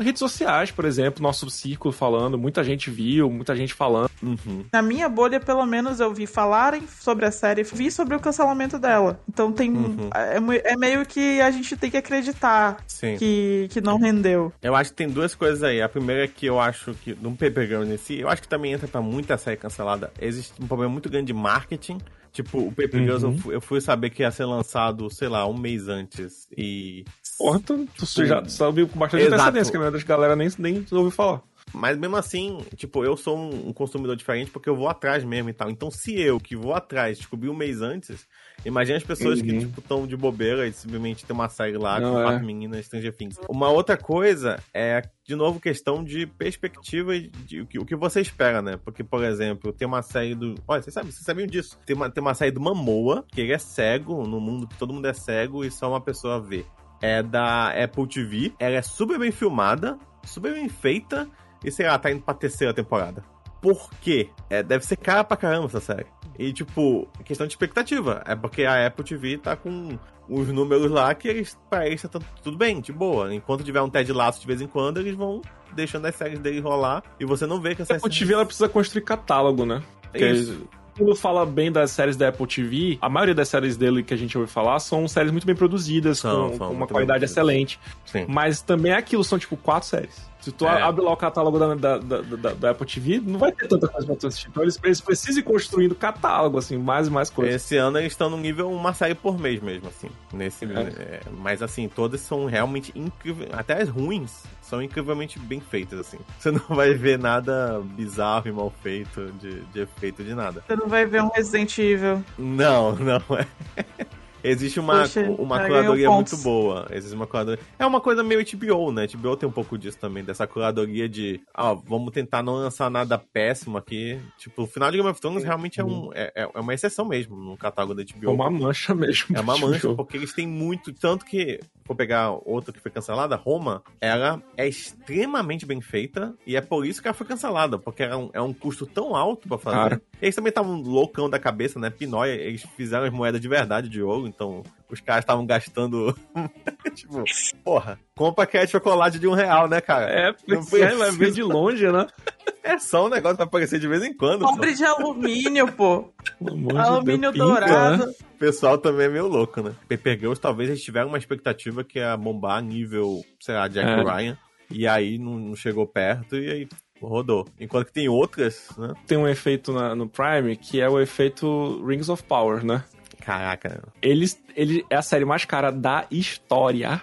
[0.01, 4.09] Redes sociais, por exemplo, nosso círculo falando, muita gente viu, muita gente falando.
[4.21, 4.65] Uhum.
[4.71, 8.77] Na minha bolha, pelo menos, eu vi falarem sobre a série, vi sobre o cancelamento
[8.77, 9.19] dela.
[9.27, 9.71] Então tem.
[9.71, 10.09] Uhum.
[10.13, 13.17] É, mu- é meio que a gente tem que acreditar Sim.
[13.17, 14.51] que, que não rendeu.
[14.61, 15.81] Eu acho que tem duas coisas aí.
[15.81, 18.47] A primeira é que eu acho que, no Paper Girls em si, eu acho que
[18.47, 20.11] também entra pra muita série cancelada.
[20.19, 21.97] Existe um problema muito grande de marketing.
[22.31, 23.03] Tipo, o Paper Uhum.
[23.03, 26.47] Girls, eu fui, eu fui saber que ia ser lançado, sei lá, um mês antes.
[26.57, 27.03] E.
[27.37, 30.85] Porra, tu, tu já sabe com bastante antecedência, que a maioria das galera nem, nem
[30.91, 31.41] ouviu falar.
[31.73, 35.49] Mas mesmo assim, tipo, eu sou um, um consumidor diferente porque eu vou atrás mesmo
[35.49, 35.69] e tal.
[35.69, 38.27] Então, se eu, que vou atrás, descobri um mês antes,
[38.65, 39.59] imagina as pessoas que, Uhum.
[39.59, 42.23] tipo, estão de bobeira e simplesmente tem uma série lá Não, com é.
[42.23, 43.37] quatro meninas Stranger Things.
[43.49, 47.95] Uma outra coisa é, de novo, questão de perspectiva e de o que, o que
[47.95, 48.77] você espera, né?
[48.83, 50.55] Porque, por exemplo, tem uma série do.
[50.67, 51.79] Olha, vocês sabem, vocês sabiam disso?
[51.85, 54.93] Tem uma, tem uma série do Mamoa, que ele é cego no mundo que todo
[54.93, 56.65] mundo é cego e só uma pessoa vê.
[57.01, 58.53] É da Apple TV.
[58.59, 61.27] Ela é super bem filmada, super bem feita.
[61.63, 63.23] E sei lá, tá indo pra terceira temporada.
[63.61, 64.29] Por quê?
[64.49, 66.07] É, deve ser cara pra caramba essa série.
[66.39, 68.23] E, tipo, questão de expectativa.
[68.25, 69.97] É porque a Apple TV tá com
[70.27, 73.33] os números lá que eles, pra eles tá tudo- bem, de boa.
[73.33, 75.41] Enquanto tiver um Ted Lasso de vez em quando, eles vão
[75.75, 78.45] deixando as séries dele rolar e você não vê que essa A Apple TV ela
[78.45, 79.83] precisa construir catálogo, né?
[80.11, 80.67] Porque Isso.
[80.97, 84.17] Quando fala bem das séries da Apple TV, a maioria das séries dele que a
[84.17, 87.79] gente ouve falar são séries muito bem produzidas, São, com, são com uma qualidade excelente.
[88.05, 88.25] Sim.
[88.27, 90.29] Mas também é aquilo, são tipo quatro séries.
[90.41, 90.81] Se tu É.
[90.81, 93.87] abre lá o catálogo da, da, da, da- da Apple TV, não vai ter tanta
[93.87, 94.49] coisa pra tu assistir.
[94.49, 97.55] Então eles, eles precisam ir construindo catálogo, assim, mais e mais coisas.
[97.55, 100.09] Esse ano eles estão no nível uma série por mês mesmo, assim.
[100.33, 100.67] Nesse, É.
[100.69, 103.49] é, mas assim, todas são realmente incríveis.
[103.53, 106.17] Até as ruins são incrivelmente bem feitas, assim.
[106.39, 110.63] Você não vai ver nada bizarro e mal feito de, de efeito de nada.
[110.65, 112.23] Você não vai ver um Resident Evil.
[112.37, 113.45] Não, não é.
[114.43, 116.87] Existe uma, Poxa, uma curadoria muito boa.
[116.91, 117.63] Existe uma curadoria.
[117.77, 119.07] É uma coisa meio HBO, né?
[119.07, 123.17] HBO tem um pouco disso também, dessa curadoria de, ó, vamos tentar não lançar nada
[123.17, 124.19] péssimo aqui.
[124.37, 127.35] Tipo, o final de Game of Thrones realmente é, um, é, é uma exceção mesmo
[127.35, 128.29] no catálogo da HBO.
[128.29, 129.37] É uma mancha mesmo.
[129.37, 130.93] É uma mancha, porque eles têm muito.
[130.93, 136.55] Tanto que, vou pegar outra que foi cancelada, Roma, ela é extremamente bem feita e
[136.55, 139.47] é por isso que ela foi cancelada, porque era um, é um custo tão alto
[139.47, 139.75] pra fazer.
[139.75, 140.01] Cara.
[140.21, 141.89] Eles também estavam loucão da cabeça, né?
[141.89, 146.17] Pinóia, eles fizeram as moedas de verdade de ouro, então os caras estavam gastando.
[146.95, 147.23] tipo,
[147.63, 150.05] porra, compra aquele chocolate de um real, né, cara?
[150.09, 151.11] É, Não porque vai precisa.
[151.11, 152.07] ver de longe, né?
[152.63, 154.45] É só um negócio pra aparecer de vez em quando.
[154.45, 156.13] Cobre de alumínio, pô.
[156.47, 158.05] Amor de alumínio Deus, pinta, dourado.
[158.05, 158.13] né?
[158.35, 159.73] O pessoal também é meio louco, né?
[159.89, 164.03] Paper Girls, talvez eles tiveram uma expectativa que ia bombar nível, sei lá, Jack É.
[164.03, 164.37] Ryan.
[164.69, 166.67] E aí não, não chegou perto e aí
[167.01, 167.47] rodou.
[167.59, 168.93] Enquanto que tem outras, né?
[169.07, 172.83] Tem um efeito na- no Prime que é o efeito Rings of Power, né?
[173.21, 173.83] Caraca.
[174.01, 177.01] Eles, ele é a série mais cara da história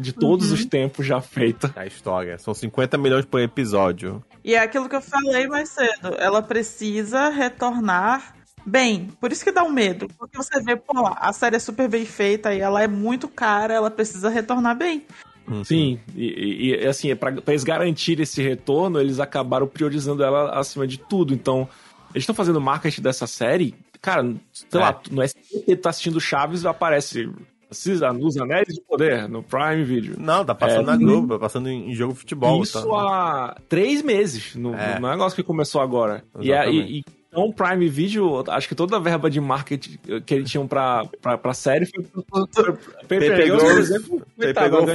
[0.00, 0.54] de todos Uhum.
[0.54, 1.72] os tempos já feita.
[1.76, 2.38] A história.
[2.38, 4.24] São 50 milhões por episódio.
[4.44, 6.14] E é aquilo que eu falei mais cedo.
[6.18, 9.08] Ela precisa retornar bem.
[9.20, 10.08] Por isso que dá um medo.
[10.18, 13.74] Porque você vê, pô, a série é super bem feita e ela é muito cara,
[13.74, 15.04] ela precisa retornar bem.
[15.46, 15.64] Uhum.
[15.64, 20.86] Sim, e, e, assim, pra, pra eles garantirem esse retorno, eles acabaram priorizando ela acima
[20.86, 21.32] de tudo.
[21.32, 21.66] Então,
[22.14, 24.84] eles estão fazendo marketing dessa série, cara, sei É.
[24.84, 27.30] lá, no SBT tá assistindo Chaves aparece
[27.68, 30.14] precisa nos Anéis de Poder, no Prime Video.
[30.18, 30.92] Não, tá passando É.
[30.92, 32.62] na Globo, tá passando em, em jogo de futebol.
[32.62, 32.96] Isso tá?
[32.96, 34.98] há três meses, no, É.
[34.98, 36.24] no negócio que começou agora.
[36.40, 36.92] E, a- Exatamente.
[36.92, 40.50] e, e então o Prime Video, acho que toda a verba de marketing que eles
[40.50, 42.22] tinham pra, pra, pra série foi pro
[43.58, 44.22] por exemplo,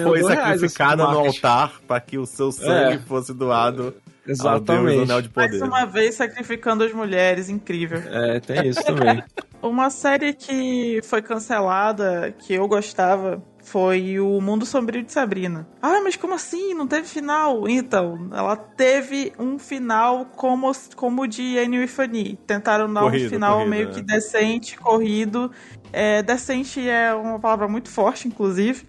[0.04, 3.00] foi sacrificada assim, no altar para que o seu sangue É.
[3.00, 3.94] fosse doado
[4.28, 5.04] Exatamente.
[5.04, 5.64] Anel de Mais Poder.
[5.64, 8.00] uma vez sacrificando as mulheres, incrível.
[8.06, 9.24] É, tem isso também.
[9.62, 15.66] Uma série que foi cancelada, que eu gostava, foi o Mundo Sombrio de Sabrina.
[15.82, 16.74] Ah, mas como assim?
[16.74, 17.66] Não teve final?
[17.70, 22.38] Então, ela teve um final como como o de Annie Fanny.
[22.46, 23.92] Tentaram dar corrido, um final corrido, meio é.
[23.94, 25.50] que decente, corrido.
[25.94, 28.86] É, decente é uma palavra muito forte, inclusive.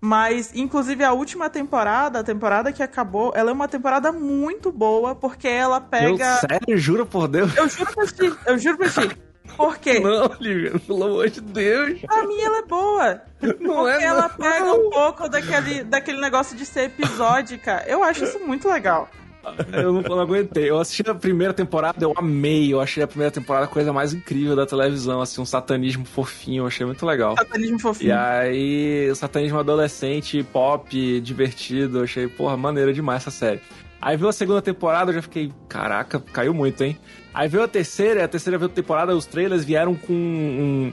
[0.00, 5.14] Mas, inclusive, a última temporada, a temporada que acabou, ela é uma temporada muito boa,
[5.14, 6.38] porque ela pega.
[6.42, 6.78] Eu, sério?
[6.78, 7.56] Juro por Deus?
[7.56, 9.18] Eu juro por ti, eu juro por ti.
[9.56, 9.98] Por quê?
[9.98, 12.00] Não, Lívia, pelo amor de Deus.
[12.02, 13.22] Pra mim ela é boa.
[13.42, 14.86] Não porque é, ela pega não.
[14.86, 17.82] um pouco daquele, daquele negócio de ser episódica.
[17.86, 19.08] Eu acho isso muito legal.
[19.72, 20.68] Eu não, não, aguentei.
[20.68, 22.72] Eu assisti a primeira temporada, eu amei.
[22.72, 26.62] Eu achei a primeira temporada a coisa mais incrível da televisão, assim, um satanismo fofinho,
[26.62, 27.36] eu achei muito legal.
[27.36, 28.08] Satanismo fofinho.
[28.08, 33.60] E aí, o satanismo adolescente, pop, divertido, eu achei, porra, maneira demais essa série.
[34.00, 36.96] Aí veio a segunda temporada, eu já fiquei, caraca, caiu muito, hein?
[37.34, 40.92] Aí veio a terceira, a terceira temporada, os trailers vieram com um,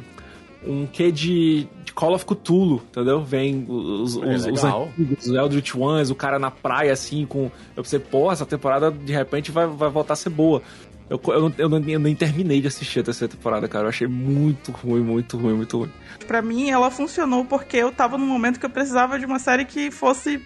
[0.66, 3.24] um quê de Call of Cthulhu, entendeu?
[3.24, 7.50] Vem os, é, os, os antigos, os Eldritch Ones, o cara na praia, assim, com...
[7.76, 10.62] Eu pensei, porra, essa temporada, de repente, vai, vai voltar a ser boa.
[11.10, 13.86] Eu, eu, eu, eu, eu, nem terminei de assistir a terceira temporada, cara.
[13.86, 15.92] Eu achei muito ruim, muito ruim, muito ruim.
[16.28, 19.64] Pra mim, ela funcionou porque eu tava num momento que eu precisava de uma série
[19.66, 20.42] que fosse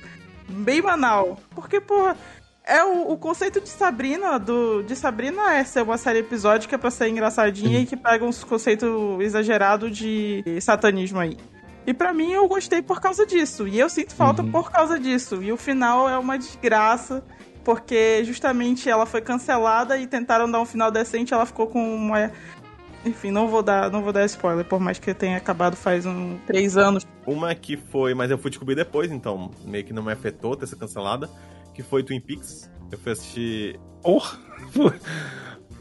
[0.47, 1.39] bem banal.
[1.55, 2.15] Porque, porra
[2.69, 6.91] é o, o, conceito de Sabrina, do, de Sabrina é ser uma série episódica pra
[6.91, 8.87] ser engraçadinha e que pega uns conceitos
[9.21, 11.35] exagerados de satanismo aí.
[11.87, 13.67] E para mim eu gostei por causa disso.
[13.67, 14.51] E eu sinto falta uhum.
[14.51, 15.41] por causa disso.
[15.41, 17.23] E o final é uma desgraça,
[17.63, 22.31] porque justamente ela foi cancelada e tentaram dar um final decente, ela ficou com uma.
[23.03, 26.37] Enfim, não vou dar, não vou dar spoiler, por mais que tenha acabado faz um
[26.45, 27.07] três anos.
[27.25, 30.67] Uma que foi, mas eu fui descobrir depois, então meio que não me afetou ter
[30.67, 31.29] sido cancelada
[31.79, 32.69] que foi Twin Peaks.
[32.91, 33.79] Eu fui assistir.
[34.01, 34.37] Porra!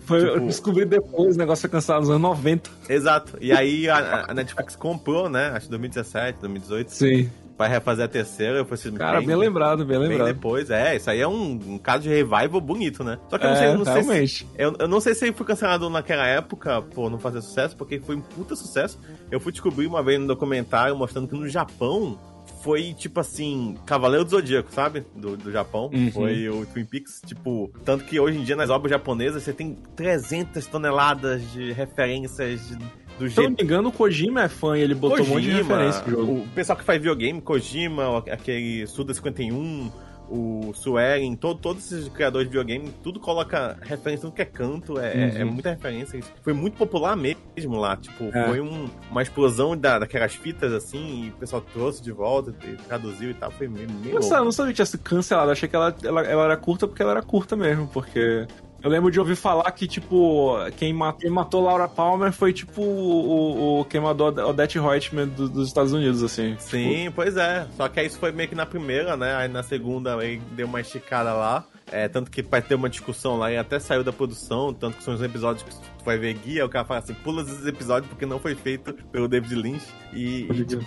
[0.08, 0.36] Foi, tipo...
[0.36, 2.70] Eu descobri depois, o negócio foi cancelado nos anos 90.
[2.88, 3.36] Exato.
[3.40, 5.48] E aí a, a Netflix comprou, né?
[5.48, 6.90] Acho que 2017, 2018.
[6.90, 7.30] Sim.
[7.56, 8.96] Pra refazer a terceira, eu fui assistir.
[8.96, 10.26] Cara, bem, bem lembrado, bem lembrado.
[10.26, 13.18] Bem depois, é, isso aí é um, um, caso de revival bonito, né?
[13.28, 14.06] Só que eu não é, sei, eu não realmente.
[14.06, 17.76] sei se, eu, eu, não sei se foi cancelado naquela época por não fazer sucesso,
[17.76, 19.00] porque foi um puta sucesso.
[19.28, 22.16] Eu fui descobrir uma vez no documentário mostrando que no Japão
[22.62, 25.04] foi tipo assim, Cavaleiro do Zodíaco, sabe?
[25.14, 25.90] Do, do Japão.
[25.92, 26.10] Uhum.
[26.10, 27.22] Foi o Twin Peaks.
[27.26, 32.68] Tipo, tanto que hoje em dia nas obras japonesas você tem 300 toneladas de referências
[32.68, 32.76] de,
[33.18, 35.36] do Se eu não me engano, o Kojima é fã e ele botou Kojima, um
[35.36, 36.32] monte de referência no jogo.
[36.40, 39.90] O pessoal que faz videogame, Kojima, aquele Suda 51
[40.30, 44.98] o Sueren, todo, todos esses criadores de videogame, tudo coloca referência, tudo que é canto,
[44.98, 45.40] é, uhum.
[45.40, 46.20] é, muita referência.
[46.42, 48.48] Foi muito popular mesmo lá, tipo, é.
[48.48, 52.54] foi um, uma explosão da, daquelas fitas assim, e o pessoal trouxe de volta,
[52.86, 53.88] traduziu e tal, foi meio.
[53.90, 56.56] meio Nossa, eu não sabia que tinha sido cancelado, achei que ela, ela, ela era
[56.56, 58.46] curta porque ela era curta mesmo, porque
[58.82, 62.80] eu lembro de ouvir falar que, tipo, quem matou, quem matou Laura Palmer foi, tipo,
[62.80, 66.56] o, o quem matou Odette Reutemann do, dos Estados Unidos, assim.
[66.58, 67.16] Sim, tipo...
[67.16, 67.66] pois é.
[67.76, 69.34] Só que isso foi meio que na primeira, né?
[69.34, 71.64] Aí na segunda aí deu uma esticada lá.
[71.90, 75.02] É, tanto que vai ter uma discussão lá e até saiu da produção, tanto que
[75.02, 78.08] são os episódios que tu vai ver guia, o cara fala assim, pula esses episódios
[78.08, 79.86] porque não foi feito pelo David Lynch.
[80.12, 80.84] E, e tipo,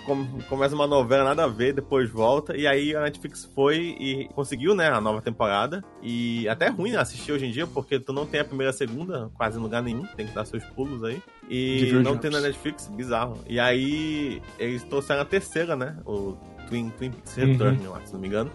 [0.48, 2.56] começa uma novela nada a ver, depois volta.
[2.56, 5.84] E aí a Netflix foi e conseguiu, né, a nova temporada.
[6.02, 8.74] E até é ruim assistir hoje em dia, porque tu não tem a primeira e
[8.74, 11.22] a segunda quase em lugar nenhum, tem que dar seus pulos aí.
[11.48, 13.38] E não tem na Netflix, bizarro.
[13.48, 15.96] E aí eles trouxeram a terceira, né?
[16.06, 16.36] O
[16.68, 18.06] Twin, Twin Peaks Return, uhum.
[18.06, 18.50] se não me engano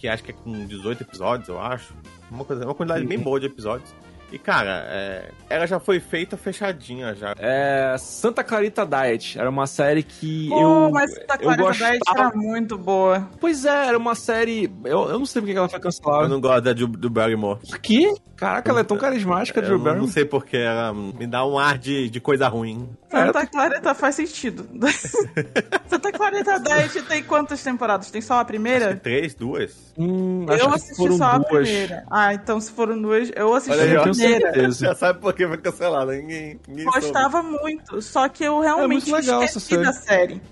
[0.00, 1.92] que acho que é com 18 episódios, eu acho.
[2.30, 3.94] Uma, coisa, uma quantidade bem boa de episódios.
[4.32, 7.34] E, cara, é, ela já foi feita fechadinha já.
[7.38, 7.96] É.
[7.98, 9.38] Santa Clarita Diet.
[9.38, 10.90] Era uma série que Pô, eu.
[10.90, 11.90] Mas Santa Clarita gostava...
[11.90, 13.28] Diet era muito boa.
[13.40, 14.70] Pois é, era uma série.
[14.84, 16.24] Eu, eu não sei porque ela foi cancelada.
[16.24, 17.60] Eu não gosto da do, do Barrymore.
[17.68, 18.14] Por quê?
[18.40, 20.06] Caraca, ela é tão carismática, Drew Barrymore.
[20.06, 22.88] Não sei porque ela me dá um ar de, de coisa ruim.
[23.10, 24.66] Santa Clarita faz sentido.
[25.86, 28.10] Santa Clarita Diet tem quantas temporadas?
[28.10, 28.96] Tem só a primeira?
[28.96, 29.92] três, duas.
[29.98, 31.22] Hum, eu assisti só duas.
[31.22, 32.04] a primeira.
[32.10, 34.70] Ah, então se foram duas, eu assisti Olha, a primeira.
[34.70, 36.12] Já sabe por que foi cancelada.
[36.12, 37.58] Ninguém, ninguém Gostava soube.
[37.60, 39.82] muito, só que eu realmente é esqueci série.
[39.82, 40.42] da série.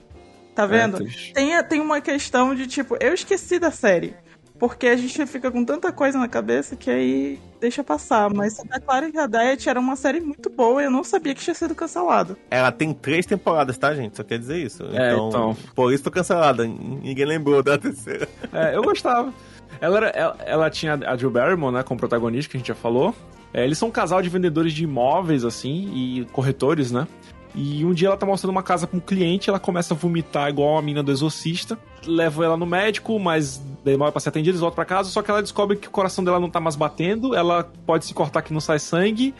[0.54, 1.06] Tá é, vendo?
[1.06, 4.14] É, tem, tem uma questão de tipo, eu esqueci da série.
[4.58, 8.32] Porque a gente fica com tanta coisa na cabeça que aí deixa passar.
[8.34, 11.40] Mas Santa Clara e Diet era uma série muito boa e eu não sabia que
[11.40, 12.36] tinha sido cancelada.
[12.50, 14.16] Ela tem três temporadas, tá, gente?
[14.16, 14.82] Só quer dizer isso.
[14.92, 15.56] É, então, então...
[15.76, 16.66] por isso foi cancelada.
[16.66, 18.28] Ninguém lembrou da terceira.
[18.52, 19.32] É, eu gostava.
[19.80, 22.74] Ela, era, ela, ela, tinha a Jill Barrymore, né, como protagonista, que a gente já
[22.74, 23.14] falou.
[23.52, 27.06] É, eles são um casal de vendedores de imóveis, assim, e corretores, né?
[27.54, 30.48] E um dia ela tá mostrando uma casa com um cliente, ela começa a vomitar
[30.48, 31.78] igual a mina do exorcista.
[32.06, 35.30] Leva ela no médico, mas demora pra ser atendida, eles voltam pra casa, só que
[35.30, 38.52] ela descobre que o coração dela não tá mais batendo, ela pode se cortar que
[38.52, 39.34] não sai sangue.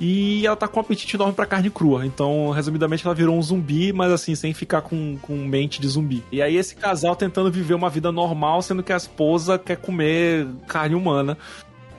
[0.00, 2.04] E ela tá com um apetite enorme pra carne crua.
[2.04, 6.22] Então, resumidamente, ela virou um zumbi, mas assim, sem ficar com, com mente de zumbi.
[6.32, 10.48] E aí, esse casal tentando viver uma vida normal, sendo que a esposa quer comer
[10.66, 11.38] carne humana.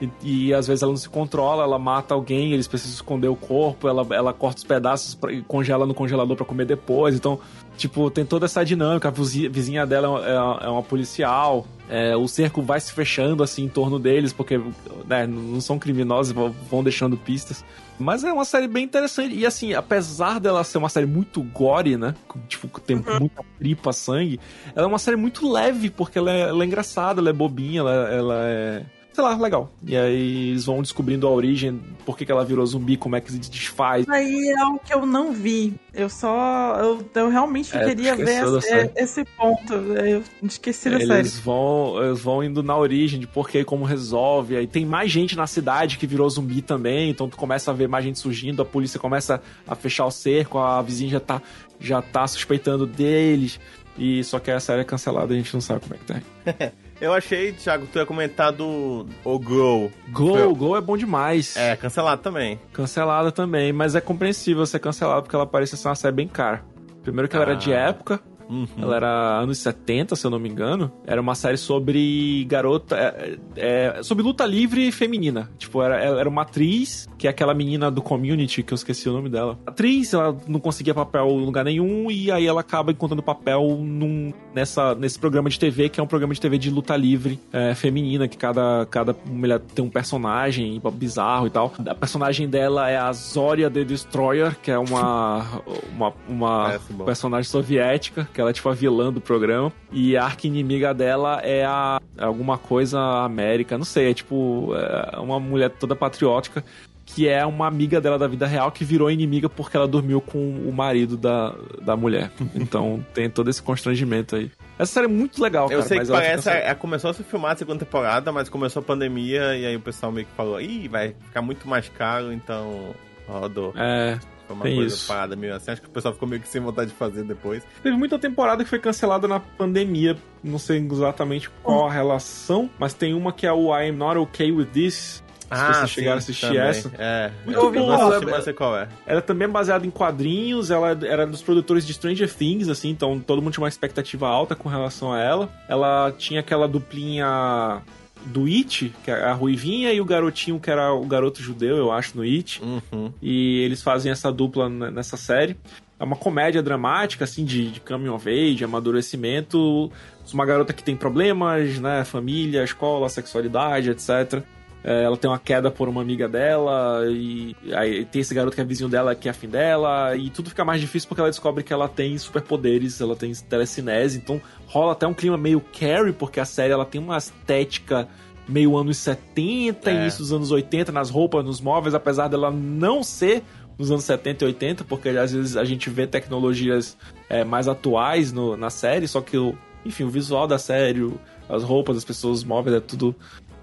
[0.00, 3.36] E, e, às vezes ela não se controla, ela mata alguém, eles precisam esconder o
[3.36, 7.14] corpo, ela, ela corta os pedaços pra, e congela no congelador para comer depois.
[7.14, 7.40] Então,
[7.76, 9.08] tipo, tem toda essa dinâmica.
[9.08, 10.22] A vizinha, dela
[10.62, 11.66] é, é uma policial.
[11.88, 14.60] É, o cerco vai se fechando assim em torno deles, porque
[15.06, 16.34] né, não são criminosos,
[16.68, 17.64] vão deixando pistas.
[17.98, 19.34] Mas é uma série bem interessante.
[19.34, 22.14] E assim, apesar dela ser uma série muito gore, né?
[22.48, 23.20] Tipo, tem uhum.
[23.20, 24.38] muita tripa, sangue,
[24.74, 27.80] ela é uma série muito leve, porque ela é, ela é engraçada, ela é bobinha,
[27.80, 28.82] ela, ela é
[29.16, 29.72] sei lá, legal.
[29.82, 33.20] E aí eles vão descobrindo a origem, por que, que ela virou zumbi, como é
[33.20, 34.06] que se desfaz.
[34.10, 35.74] Aí é o que eu não vi.
[35.94, 36.76] Eu só.
[36.78, 39.72] Eu, eu realmente é, queria ver esse, esse, ponto.
[39.72, 41.28] Eu esqueci da eles série.
[41.42, 44.54] Vão, eles vão indo na origem de por que como resolve.
[44.54, 47.08] Aí tem mais gente na cidade que virou zumbi também.
[47.08, 50.58] Então tu começa a ver mais gente surgindo, a polícia começa a fechar o cerco,
[50.58, 51.40] a vizinha já tá,
[51.80, 53.58] já tá suspeitando deles.
[53.98, 56.72] E só que a série é cancelada, a gente não sabe como é que tá.
[56.98, 59.90] Eu achei, Thiago, tu ia comentar do o Go.
[60.08, 61.54] Go, o Go é bom demais.
[61.54, 62.58] É, cancelado também.
[62.72, 66.64] Cancelado também, mas é compreensível ser cancelado porque ela parece ser uma série bem cara.
[67.02, 67.50] Primeiro que ela ah.
[67.50, 67.88] era de ah.
[67.88, 68.66] época, Uhum.
[68.78, 70.90] Ela era anos 70, se eu não me engano.
[71.06, 72.96] Era uma série sobre garota.
[72.96, 75.50] É, é, sobre luta livre feminina.
[75.58, 79.12] Tipo, era, era uma atriz, que é aquela menina do community, que eu esqueci o
[79.12, 79.58] nome dela.
[79.66, 84.32] atriz, ela não conseguia papel em lugar nenhum, e aí ela acaba encontrando papel num,
[84.54, 87.74] nessa, nesse programa de TV, que é um programa de TV de luta livre é,
[87.74, 91.72] feminina, que cada, cada mulher tem um personagem bizarro e tal.
[91.86, 95.44] A personagem dela é a Zoria the Destroyer, que é uma,
[95.92, 99.72] uma, uma personagem soviética que ela é tipo a vilã do programa.
[99.90, 105.40] E a arqui-inimiga dela é a alguma coisa América, não sei, é tipo é uma
[105.40, 106.62] mulher toda patriótica
[107.06, 110.38] que é uma amiga dela da vida real que virou inimiga porque ela dormiu com
[110.38, 112.32] o marido da, da mulher.
[112.52, 114.50] Então tem todo esse constrangimento aí.
[114.76, 115.82] Essa série é muito legal, eu cara.
[115.82, 119.56] sei que parece, é, começou a se filmar a segunda temporada, mas começou a pandemia
[119.56, 122.92] e aí o pessoal meio que falou, ih, vai ficar muito mais caro, então
[123.28, 123.72] rodou.
[123.76, 125.08] É, foi uma Tem coisa isso.
[125.08, 125.70] parada meio assim.
[125.70, 127.62] Acho que o pessoal ficou meio que sem vontade de fazer depois.
[127.82, 130.16] Teve muita temporada que foi cancelada na pandemia.
[130.42, 134.52] Não sei exatamente qual a relação, mas tem uma que é o I'm Not Okay
[134.52, 135.22] With This.
[135.50, 136.60] Ah, se vocês chegaram a assistir também.
[136.62, 136.90] essa.
[136.98, 137.30] É.
[137.44, 137.94] Muito eu boa.
[137.94, 138.88] Ela, mas sei qual é.
[139.06, 143.20] Ela é também baseada em quadrinhos, ela era dos produtores de Stranger Things, assim, então
[143.20, 145.48] todo mundo tinha uma expectativa alta com relação a ela.
[145.68, 147.80] Ela tinha aquela duplinha
[148.26, 151.92] do It, que é a Ruivinha, e o garotinho, que era o garoto judeu, eu
[151.92, 152.60] acho, no It.
[152.62, 153.12] Uhum.
[153.22, 155.56] E eles fazem essa dupla nessa série.
[155.98, 159.90] É uma comédia dramática, assim, de, de coming of age, amadurecimento.
[160.32, 162.04] Uma garota que tem problemas, né?
[162.04, 164.42] Família, escola, sexualidade, etc.
[164.86, 168.60] É, ela tem uma queda por uma amiga dela, e aí tem esse garoto que
[168.60, 171.64] é vizinho dela, que é afim dela, e tudo fica mais difícil porque ela descobre
[171.64, 176.38] que ela tem superpoderes, ela tem telecinese, então rola até um clima meio Carrie, porque
[176.38, 178.06] a série ela tem uma estética
[178.48, 179.94] meio anos 70, é.
[179.94, 183.42] início dos anos 80, nas roupas, nos móveis, apesar dela não ser
[183.78, 186.96] nos anos 70 e 80, porque às vezes a gente vê tecnologias
[187.28, 191.12] é, mais atuais no, na série, só que o, enfim, o visual da série,
[191.48, 193.14] as roupas das pessoas, os móveis, é tudo,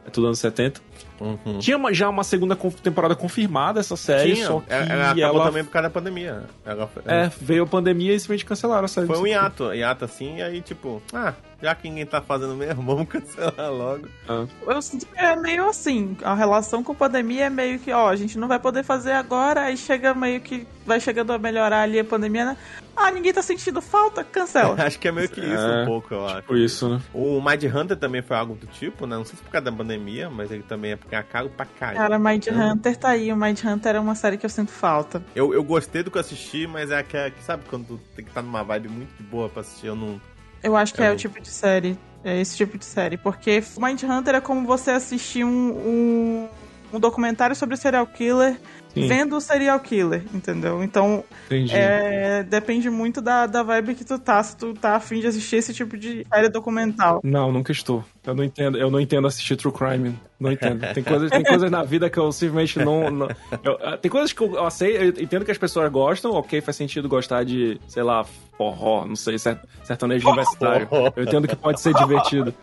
[0.06, 0.82] é tudo anos 70.
[1.20, 1.60] Uhum.
[1.60, 4.48] Tinha uma, já uma segunda temporada confirmada essa série, Tinha.
[4.48, 6.44] só que ela, ela também por causa da pandemia.
[6.66, 9.08] Ela, é, veio a pandemia e simplesmente cancelaram a série.
[9.08, 12.84] Foi um hiato, hiato assim, e aí tipo, ah, já que ninguém tá fazendo mesmo,
[12.86, 14.08] vamos cancelar logo.
[14.28, 14.46] Ah.
[14.68, 18.10] Eu sinto que é meio assim, a relação com a pandemia é meio que, ó,
[18.10, 21.82] a gente não vai poder fazer agora, aí chega meio que, vai chegando a melhorar
[21.82, 22.58] ali a pandemia, né?
[22.96, 24.76] Ah, ninguém tá sentindo falta, cancela.
[24.86, 26.58] acho que é meio que isso é, um pouco, eu tipo acho.
[26.58, 27.02] isso, né?
[27.14, 29.16] O Mind Hunter também foi algo do tipo, né?
[29.16, 31.66] Não sei se por causa da pandemia, mas ele também é porque é caro pra
[31.66, 31.98] caralho.
[31.98, 33.32] Cara, Mind Hunter tá aí.
[33.32, 35.24] O Mind Hunter é uma série que eu sinto falta.
[35.36, 38.24] Eu, eu gostei do que eu assisti, mas é aquela que, sabe, quando tu tem
[38.24, 40.22] que estar tá numa vibe muito de boa pra assistir, eu não...
[40.62, 41.16] Eu acho que eu é não...
[41.16, 41.98] o tipo de série.
[42.24, 43.18] É esse tipo de série.
[43.18, 46.50] Porque Mind Hunter é como você assistir um, um,
[46.94, 48.58] um documentário sobre serial killer
[48.94, 49.08] Sim.
[49.08, 50.84] vendo o serial killer, entendeu?
[50.84, 55.28] Então, é, depende muito da, da vibe que tu tá, se tu tá afim de
[55.28, 57.20] assistir esse tipo de série documental.
[57.24, 58.04] Não, nunca estou.
[58.26, 60.16] Eu não entendo, eu não entendo assistir True Crime.
[60.40, 60.82] Não entendo.
[60.94, 63.10] Tem coisas, tem coisas na vida que eu simplesmente não.
[63.10, 63.28] não
[63.64, 66.62] eu, ah, tem coisas que eu, eu sei, eu entendo que as pessoas gostam, ok,
[66.62, 68.26] faz sentido gostar de, sei lá,
[68.58, 70.88] forró, não sei, sertanejo universitário.
[71.16, 72.54] Eu entendo que pode ser divertido.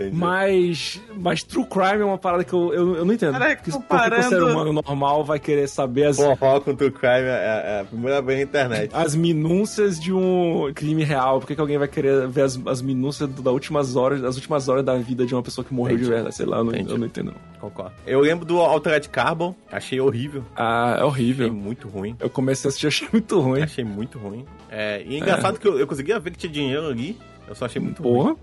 [0.00, 0.16] Entendi.
[0.16, 3.32] Mas, mas True Crime é uma parada que eu, eu, eu não entendo.
[3.38, 6.74] Cara, Porque comparando- Por que o ser humano normal vai querer saber as, Fofoca com
[6.74, 8.90] True Crime é, é a primeira vez na internet.
[8.94, 11.40] as minúcias de um crime real?
[11.40, 14.68] Por que, que alguém vai querer ver as, as minúcias das últimas horas, das últimas
[14.68, 16.14] horas da vida de uma pessoa que morreu de Entendi.
[16.14, 16.34] verdade?
[16.36, 17.26] Sei lá, eu não, eu não entendo.
[17.32, 17.50] não.
[17.60, 17.92] Concordo.
[18.06, 20.42] Eu lembro do Altered Carbon, achei horrível.
[20.56, 21.52] Ah, é Achei horrível.
[21.52, 22.16] muito ruim.
[22.18, 23.62] Eu comecei a assistir, achei muito ruim.
[23.62, 24.44] Achei muito ruim.
[24.70, 27.66] É, e é engraçado que eu, eu conseguia ver que tinha dinheiro ali, eu só
[27.66, 28.34] achei muito ruim.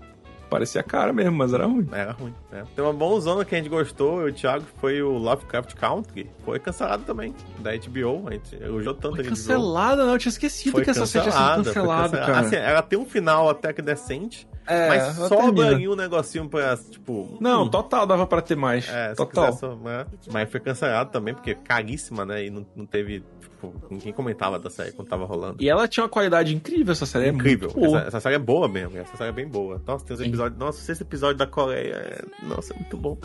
[0.48, 1.86] Parecia cara mesmo, mas era ruim.
[1.92, 2.34] Era ruim.
[2.52, 2.62] É.
[2.74, 5.12] Tem uma boa zona que a gente gostou, eu e o Thiago, que foi o
[5.18, 6.30] Lovecraft Country.
[6.44, 8.28] Foi cancelado também, da HBO.
[8.28, 9.30] A gente elogiou tanto Foi a HBO.
[9.30, 10.12] cancelada, não.
[10.14, 12.32] Eu tinha esquecido Foi que essa série tinha cancelada, sido foi cancelada, cancelada.
[12.32, 12.46] cara.
[12.46, 16.76] Assim, ela tem um final até que decente, É, mas sobra ali um negocinho pra,
[16.76, 17.36] tipo...
[17.40, 18.88] Não, hum, total dava pra ter mais.
[18.88, 19.52] É, total.
[19.52, 20.06] só- né?
[20.30, 22.44] Mas foi cancelado também, porque é caríssima, né?
[22.46, 25.56] E não, não teve, tipo, ninguém comentava da série quando tava rolando.
[25.60, 27.28] E ela tinha uma qualidade incrível, essa série.
[27.30, 27.70] Incrível.
[27.70, 27.98] É muito boa.
[28.00, 28.96] Essa, essa série é boa mesmo.
[28.98, 29.82] Essa série é bem boa.
[29.86, 30.58] Nossa, tem os episódios.
[30.58, 32.24] Nossa, esse episódio da Coreia é.
[32.46, 33.16] Nossa, é muito bom.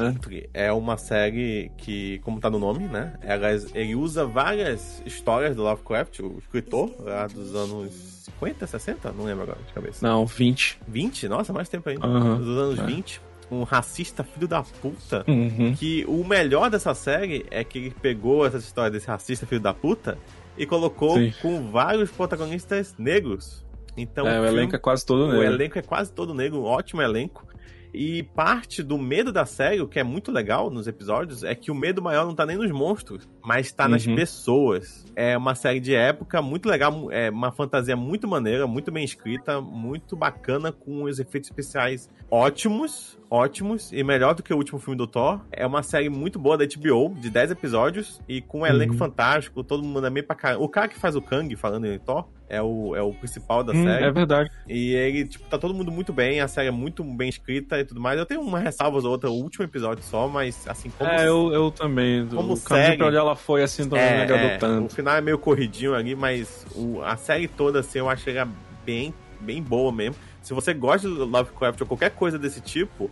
[0.53, 3.13] É uma série que, como tá no nome, né?
[3.21, 9.11] Ela, ele usa várias histórias do Lovecraft, o escritor, lá dos anos 50, 60?
[9.11, 10.05] Não lembro agora de cabeça.
[10.07, 10.79] Não, 20.
[10.87, 11.27] 20?
[11.27, 12.05] Nossa, mais tempo ainda.
[12.05, 12.37] Aham.
[12.37, 12.85] Dos anos É.
[12.85, 13.21] 20.
[13.51, 15.23] Um racista filho da puta.
[15.27, 15.75] Uhum.
[15.77, 19.73] Que o melhor dessa série é que ele pegou essa história desse racista filho da
[19.73, 20.17] puta
[20.57, 21.33] e colocou Sim.
[21.41, 23.63] com vários protagonistas negros.
[23.95, 25.45] Então, é, o filme- elenco é quase todo o nele.
[25.45, 27.45] elenco é quase todo negro, um ótimo elenco.
[27.93, 31.69] E parte do medo da série, o que é muito legal nos episódios, é que
[31.69, 34.15] o medo maior não tá nem nos monstros, mas tá nas Uhum.
[34.15, 35.05] pessoas.
[35.15, 39.61] É uma série de época muito legal, é uma fantasia muito maneira, muito bem escrita,
[39.61, 44.97] muito bacana, com os efeitos especiais ótimos, ótimos, e melhor do que o último filme
[44.97, 45.41] do Thor.
[45.51, 48.97] É uma série muito boa da HBO, de 10 episódios, e com um elenco Uhum.
[48.99, 50.63] fantástico, todo mundo é meio pra caramba.
[50.63, 53.73] O cara que faz o Kang, falando em Thor, é o, é o principal da
[53.73, 54.03] Hum, série.
[54.05, 54.49] é verdade.
[54.67, 57.83] E ele, tipo, tá todo mundo muito bem, a série é muito bem escrita e
[57.85, 58.17] tudo mais.
[58.19, 61.09] Eu tenho uma ressalvas ou outra, o último episódio só, mas assim, como.
[61.11, 62.27] é, eu, eu também.
[62.27, 64.95] como o segue- pra onde ela foi, assim, não me é, agradou é, o tanto.
[64.95, 68.49] final é meio corridinho ali, mas o- a série toda, assim, eu achei ela
[68.85, 70.15] bem, bem boa mesmo.
[70.41, 73.09] Se você gosta do Lovecraft ou qualquer coisa desse tipo,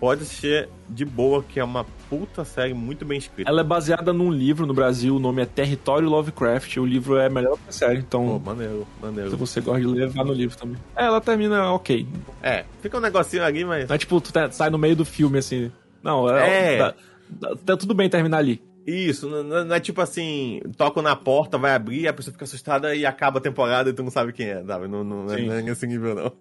[0.00, 3.50] pode assistir de boa, que é uma puta série muito bem escrita.
[3.50, 6.76] Ela é baseada num livro no Brasil, o nome é Território Lovecraft.
[6.76, 8.38] O livro é melhor que a série, Pô, então.
[8.44, 9.30] maneiro, maneiro.
[9.30, 10.76] Se você gosta de ler, vá no livro também.
[10.94, 12.06] É, ela termina ok.
[12.42, 13.88] É, fica um negocinho ali, mas.
[13.88, 15.70] Não é tipo, tu tá- sai no meio do filme, assim.
[16.02, 16.74] Não, é.
[16.74, 16.78] É.
[16.78, 16.94] Tá,
[17.40, 18.62] tá- tá tudo bem terminar ali.
[18.86, 23.04] Isso, não, é tipo assim, tocam na porta, vai abrir, a pessoa fica assustada e
[23.04, 24.86] acaba a temporada e tu não sabe quem é, sabe?
[24.86, 26.32] Não, não, não é- não é nesse nível, não.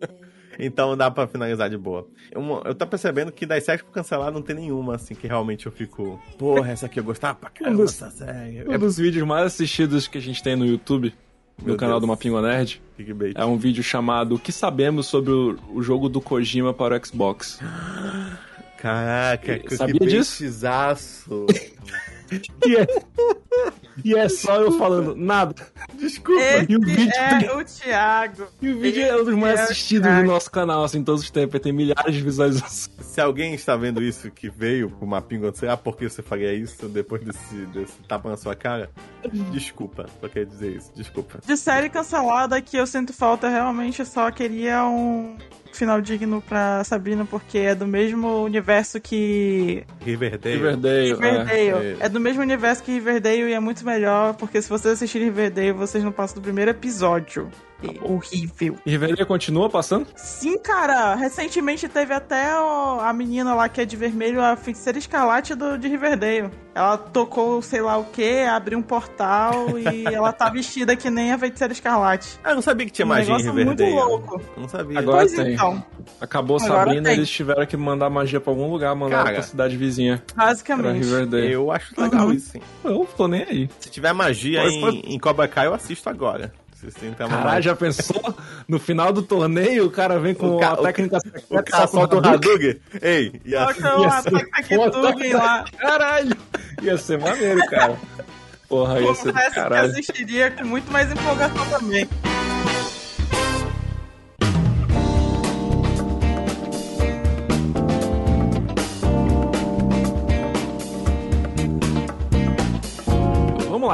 [0.59, 2.07] Então dá pra finalizar de boa.
[2.31, 5.65] Eu, eu tô percebendo que das séries pra cancelar não tem nenhuma, assim, que realmente
[5.65, 6.19] eu fico.
[6.37, 8.63] Porra, essa aqui eu gostava pra caramba Um dos- série.
[8.67, 11.13] Um É dos vídeos mais assistidos que a gente tem no YouTube,
[11.59, 12.01] no Meu canal Deus.
[12.01, 12.81] do Mapingo Nerd,
[13.35, 17.05] é um vídeo chamado O que sabemos sobre o, o jogo do Kojima para o
[17.05, 17.59] Xbox?
[18.77, 20.37] Caraca, que Sabia disso?
[20.37, 21.45] clickbaitzaço.
[22.65, 22.87] E é,
[24.03, 25.55] e é só eu falando nada.
[25.93, 26.41] Desculpa.
[26.41, 28.47] Esse E o vídeo é o Thiago.
[28.61, 31.29] E o vídeo é um dos mais É, assistidos do nosso canal, assim, todos os
[31.29, 31.55] tempos.
[31.55, 32.89] Ele tem milhares de visualizações.
[33.01, 36.53] Se alguém está vendo isso que veio pro Mapingo, sei lá por que você faria
[36.53, 38.89] isso depois desse, desse tapa na sua cara,
[39.51, 41.39] desculpa, só queria dizer isso, desculpa.
[41.45, 45.37] De série cancelada que eu sinto falta, realmente eu só queria um
[45.75, 50.55] final digno pra Sabrina, porque é do mesmo universo que Riverdale.
[50.55, 51.13] Riverdale.
[51.13, 51.69] Riverdale.
[51.69, 51.97] é.
[51.99, 55.71] É, do mesmo universo que Riverdale e é muito melhor, porque se vocês assistirem Riverdale,
[55.71, 57.49] vocês não passam do primeiro episódio.
[57.83, 58.77] É horrível.
[58.85, 60.07] E Riverdale continua passando?
[60.15, 61.13] Sim, cara.
[61.15, 65.77] Recentemente teve até o- a menina lá que é de vermelho, a feiticeira escarlate do,
[65.77, 66.49] de Riverdale.
[66.73, 71.31] Ela tocou sei lá o que, abriu um portal e ela tá vestida que nem
[71.31, 72.39] a feiticeira escarlate.
[72.43, 74.09] Ah, eu não sabia que tinha Um magia em negócio muito Riverdale.
[74.09, 74.41] louco.
[74.57, 74.99] Não sabia.
[74.99, 75.53] Agora pois tem.
[75.53, 75.85] então,
[76.21, 77.13] Acabou Agora Sabrina, tem.
[77.17, 80.23] eles tiveram que mandar magia pra algum lugar, mandaram Cara, pra cidade vizinha.
[80.33, 80.97] Pra basicamente.
[81.03, 81.45] Riverdale.
[81.51, 82.33] Eu, Eu acho legal Uhum.
[82.33, 82.61] isso, sim.
[82.83, 83.69] não tô nem aí.
[83.79, 86.53] Se tiver magia em, pode- em Cobra Kai, eu assisto agora.
[86.85, 88.35] Se você tentar uma Caralho, já pensou?
[88.67, 91.17] No final do torneio, o cara vem com O ca- a técnica
[91.49, 92.79] O cara solta o Hadouken.
[93.01, 93.67] Ei, e a...
[93.67, 94.91] O.
[94.91, 95.65] Tugen lá.
[95.77, 96.35] Caralho!
[96.81, 97.95] Ia ser maneiro, cara.
[98.67, 99.91] Porra, ia ser do Confesso que caralho.
[99.91, 102.07] assistiria com muito mais empolgação também.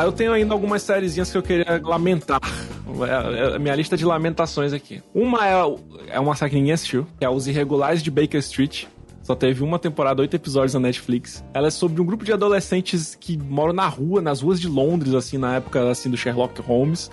[0.01, 2.39] Lá, eu tenho ainda algumas sériezinhas que eu queria lamentar.
[3.07, 5.01] É a minha lista de lamentações aqui.
[5.13, 5.75] Uma é,
[6.09, 8.85] é uma série que ninguém assistiu, que é Os Irregulares de Baker Street.
[9.23, 11.43] Só teve uma temporada, oito episódios na Netflix.
[11.53, 15.13] Ela é sobre um grupo de adolescentes que moram na rua, nas ruas de Londres,
[15.13, 17.09] assim, na época assim, do Sherlock Holmes.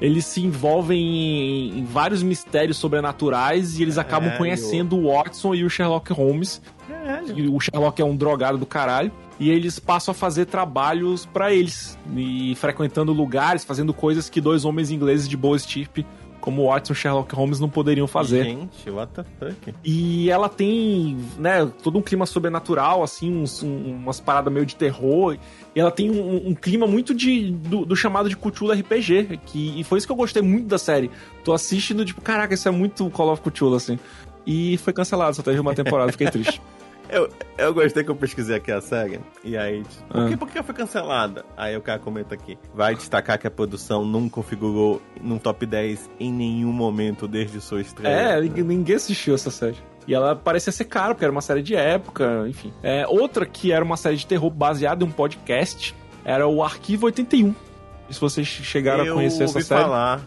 [0.00, 5.54] eles se envolvem em, em vários mistérios sobrenaturais e eles acabam É, conhecendo o Watson
[5.54, 6.60] e o Sherlock Holmes.
[7.36, 9.12] E o Sherlock é um drogado do caralho.
[9.38, 11.98] E eles passam a fazer trabalhos pra eles.
[12.16, 16.06] E frequentando lugares, fazendo coisas que dois homens ingleses de boa estirpe,
[16.40, 18.44] como Watson e Sherlock Holmes, não poderiam fazer.
[18.44, 19.74] Gente, what the fuck?
[19.82, 24.76] E ela tem, né, todo um clima sobrenatural, assim, uns, um- umas paradas meio de
[24.76, 25.36] terror.
[25.74, 29.40] E ela tem um, um clima muito de, do, do chamado de Cthulhu RPG.
[29.46, 31.10] Que, e foi isso que eu gostei muito da série.
[31.42, 33.98] Tô assistindo, tipo, caraca, isso é muito Call of Cthulhu, assim.
[34.46, 36.60] E foi cancelado, só teve uma temporada, fiquei triste.
[37.08, 37.28] Eu,
[37.58, 39.20] eu gostei que eu pesquisei aqui a série.
[39.44, 40.28] E aí, tipo, por, Ah.
[40.28, 41.44] que, por que foi cancelada?
[41.56, 42.58] Aí o cara comenta aqui.
[42.74, 47.80] Vai destacar que a produção não configurou num top 10 em nenhum momento desde sua
[47.80, 48.12] estreia.
[48.14, 49.76] É, ninguém- ninguém assistiu essa série.
[50.06, 52.72] E ela parecia ser cara, porque era uma série de época, enfim.
[52.82, 55.94] É, outra que era uma série de terror baseada em um podcast
[56.24, 57.54] era o Arquivo 81.
[58.08, 59.80] E se vocês chegaram eu a conhecer essa ouvi série.
[59.82, 60.20] falar.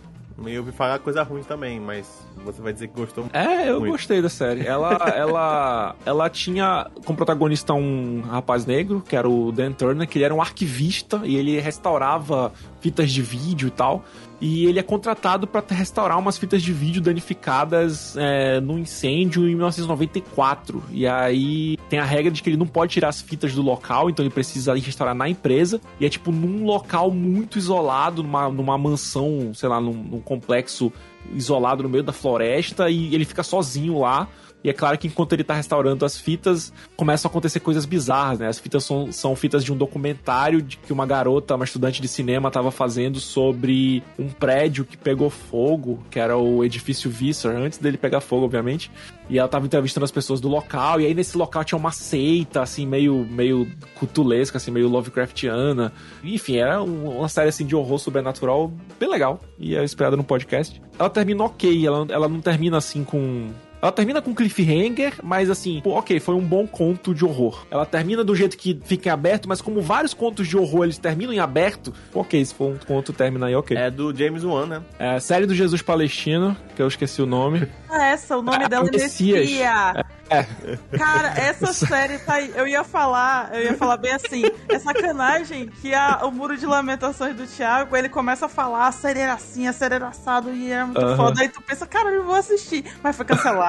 [0.45, 3.25] Eu ouvi falar coisa ruim também, mas você vai dizer que gostou.
[3.33, 3.91] É, eu Muito.
[3.91, 4.65] gostei da série.
[4.65, 10.17] Ela, ela, ela tinha como protagonista um rapaz negro, que era o Dan Turner, que
[10.17, 14.03] ele era um arquivista e ele restaurava fitas de vídeo e tal.
[14.39, 19.55] E ele é contratado para restaurar umas fitas de vídeo danificadas é, no incêndio em
[19.55, 20.83] 1994.
[20.91, 24.09] E aí tem a regra de que ele não pode tirar as fitas do local,
[24.09, 25.81] então ele precisa restaurar na empresa.
[25.99, 30.93] E é tipo num local muito isolado, numa, numa mansão, sei lá, num, num complexo
[31.33, 34.27] isolado no meio da floresta e ele fica sozinho lá.
[34.63, 38.39] E é claro que enquanto ele tá restaurando as fitas, começam a acontecer coisas bizarras,
[38.39, 38.47] né?
[38.47, 42.07] As fitas são, são fitas de um documentário de que uma garota, uma estudante de
[42.07, 47.77] cinema, tava fazendo sobre um prédio que pegou fogo, que era o edifício Visser, antes
[47.77, 48.91] dele pegar fogo, obviamente.
[49.29, 52.61] E ela tava entrevistando as pessoas do local, e aí nesse local tinha uma seita,
[52.61, 55.93] assim, meio, meio cutulesca, assim, meio Lovecraftiana.
[56.23, 60.23] Enfim, era um- uma série, assim, de horror sobrenatural bem legal, e é esperada no
[60.23, 60.81] podcast.
[60.97, 63.49] Ela termina ok, ela, ela não termina, assim, com...
[63.81, 67.65] Ela termina com cliffhanger, mas assim, pô, ok, foi um bom conto de horror.
[67.69, 70.97] Ela termina do jeito que fica em aberto, mas como vários contos de horror eles
[70.97, 73.77] terminam em aberto, ok, se for um conto termina aí, ok.
[73.77, 74.81] É do James Wan, né?
[74.97, 77.67] É, série do Jesus Palestino, que eu esqueci o nome.
[77.89, 79.49] Ah, essa, o nome Ah, dela é Messias.
[79.49, 80.05] Messia.
[80.91, 82.51] Cara, essa série tá aí.
[82.53, 84.43] Eu ia falar, eu ia falar bem assim.
[84.67, 88.91] É sacanagem que a, o muro de lamentações do Thiago, ele começa a falar, a
[88.91, 91.15] série era assim, a série era assado e era muito Aham.
[91.15, 91.41] foda.
[91.41, 92.83] Aí tu pensa, cara, eu vou assistir.
[93.01, 93.25] Mas foi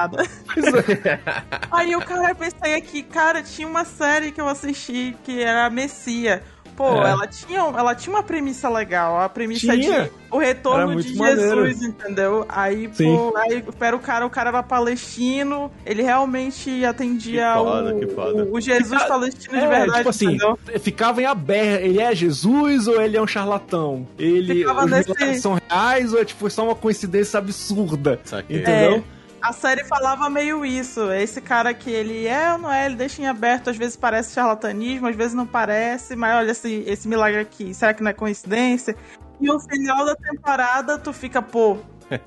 [0.09, 1.19] cancelada.
[1.71, 5.69] aí o cara, pensei aqui, cara, tinha uma série que eu assisti que era a
[5.69, 6.41] Messia.
[6.75, 7.09] Pô, É.
[7.11, 9.19] ela, tinha, ela tinha uma premissa legal.
[9.19, 10.03] A premissa Tinha.
[10.03, 11.65] de o retorno de maneiro.
[11.67, 12.45] Jesus, entendeu?
[12.47, 13.17] Aí, Sim.
[13.17, 17.99] pô, aí era o cara, o cara era palestino, ele realmente atendia Que foda, o,
[17.99, 18.47] que foda.
[18.49, 20.57] o, Jesus Fica- palestino de É, verdade, tipo assim, entendeu?
[20.79, 21.83] ficava em aberto.
[21.83, 24.07] Ele é Jesus ou ele é um charlatão?
[24.17, 28.21] Ele Ficava os nesse- são reais ou é tipo só uma coincidência absurda?
[28.23, 28.61] Saquei.
[28.61, 29.03] Entendeu?
[29.41, 31.11] A série falava meio isso.
[31.11, 34.33] Esse cara que ele é ou não é, ele deixa em aberto, às vezes parece
[34.33, 38.13] charlatanismo, às vezes não parece, mas olha esse, esse milagre aqui, será que não é
[38.13, 38.95] coincidência?
[39.39, 41.77] E no final da temporada tu fica, pô,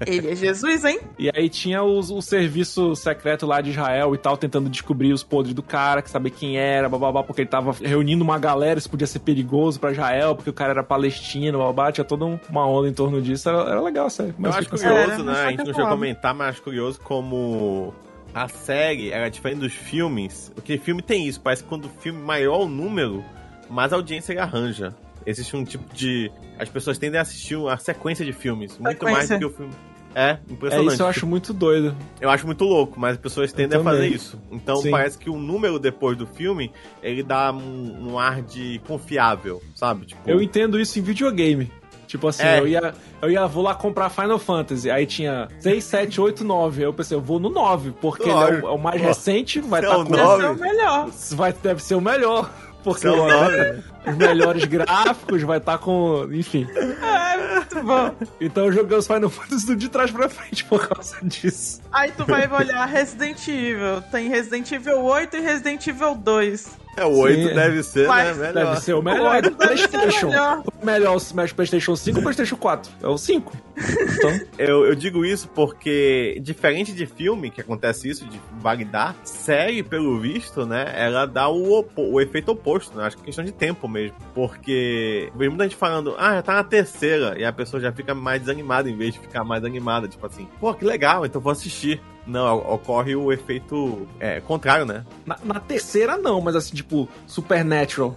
[0.07, 1.01] ele é Jesus, hein?
[1.19, 5.23] E aí tinha os- o serviço secreto lá de Israel e tal, tentando descobrir os
[5.23, 8.91] podres do cara, que saber quem era, bababá, porque ele tava reunindo uma galera, isso
[8.91, 12.67] podia ser perigoso pra Israel, porque o cara era palestino, babá, tinha toda um- uma
[12.67, 14.31] onda em torno disso, era, era legal, sério.
[14.33, 15.13] Eu Mas acho foi curioso.
[15.13, 15.33] É, né?
[15.33, 17.93] A gente não chegou a comentar, mas acho curioso como
[18.35, 20.51] a série era diferente dos filmes.
[20.55, 23.25] Porque filme tem isso, parece que quando o filme maior o número,
[23.69, 24.95] mais audiência ele arranja.
[25.27, 26.31] Existe um tipo de.
[26.59, 29.39] As pessoas tendem a assistir a sequência de filmes, muito mais do Sequência.
[29.39, 29.73] que o filme.
[30.15, 30.93] É, É impressionante.
[30.93, 31.97] isso eu acho muito doido.
[32.21, 34.39] Eu acho muito louco, mas as pessoas tendem a fazer isso.
[34.51, 34.91] Então Sim.
[34.91, 36.71] parece que o número depois do filme,
[37.03, 40.05] ele dá um, um ar de confiável, sabe?
[40.05, 41.73] Tipo, Eu entendo isso em videogame.
[42.07, 42.61] Tipo assim, É.
[42.61, 42.93] eu, ia,
[43.23, 46.83] eu ia, vou lá comprar Final Fantasy, aí tinha 6, 7, 8, 9.
[46.83, 49.07] Aí eu pensei, eu vou no 9, porque ele é o, é o mais Pô,
[49.09, 50.15] recente, vai é estar o com.
[50.15, 51.09] nove, Esse é o melhor.
[51.31, 52.51] Vai, deve ser o melhor.
[52.85, 53.83] Porque Seu né, nome.
[54.07, 56.29] Os melhores gráficos, vai estar com.
[56.33, 56.67] Enfim.
[56.75, 58.15] É, muito bom.
[58.41, 61.81] Então eu joguei os Final Fantasy de trás pra frente por causa disso.
[61.93, 64.03] Aí tu vai olhar Resident Evil.
[64.11, 66.83] Tem Resident Evil 8 e Resident Evil 2.
[66.95, 67.55] É, o 8 Sim.
[67.55, 68.49] deve ser, Mas né?
[68.53, 68.67] Melhor.
[68.75, 70.29] Deve ser o melhor o PlayStation.
[70.29, 70.63] melhor.
[70.83, 72.93] O melhor, o Smash PlayStation 5 ou PlayStation 4?
[73.03, 73.57] É o 5.
[73.79, 79.83] Então, Eu, eu digo isso porque, diferente de filme, que acontece isso, de validar, série,
[79.83, 83.07] pelo visto, né, ela dá o, opo- o efeito oposto, né?
[83.07, 84.17] Acho que é questão de tempo mesmo.
[84.35, 88.15] Porque vejo muita gente falando, ah, já tá na terceira, e a pessoa já fica
[88.15, 91.53] mais desanimada em vez de ficar mais animada, tipo assim, pô, que legal, então vou
[91.53, 92.01] assistir.
[92.27, 95.05] Não, ocorre o efeito é, contrário, né?
[95.27, 98.17] na, na terceira não, mas assim, tipo, Supernatural.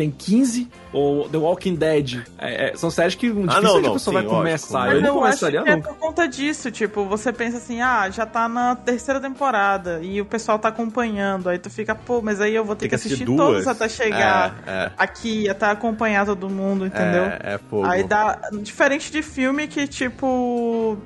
[0.00, 2.22] Tem 15, ou The Walking Dead.
[2.38, 4.94] É, é, são séries que Ah, dificilmente não, não, a pessoa sim, vai começar.
[4.94, 8.48] Eu não acho que é por conta disso, tipo, você pensa assim, ah, já tá
[8.48, 12.64] na terceira temporada e o pessoal tá acompanhando, aí tu fica, pô, mas aí eu
[12.64, 14.92] vou ter que que assistir todos até chegar É, é.
[14.96, 17.24] aqui, até acompanhar todo mundo, entendeu?
[17.24, 17.84] É, é fogo.
[17.84, 18.40] Aí dá.
[18.62, 20.96] Diferente de filme que, tipo.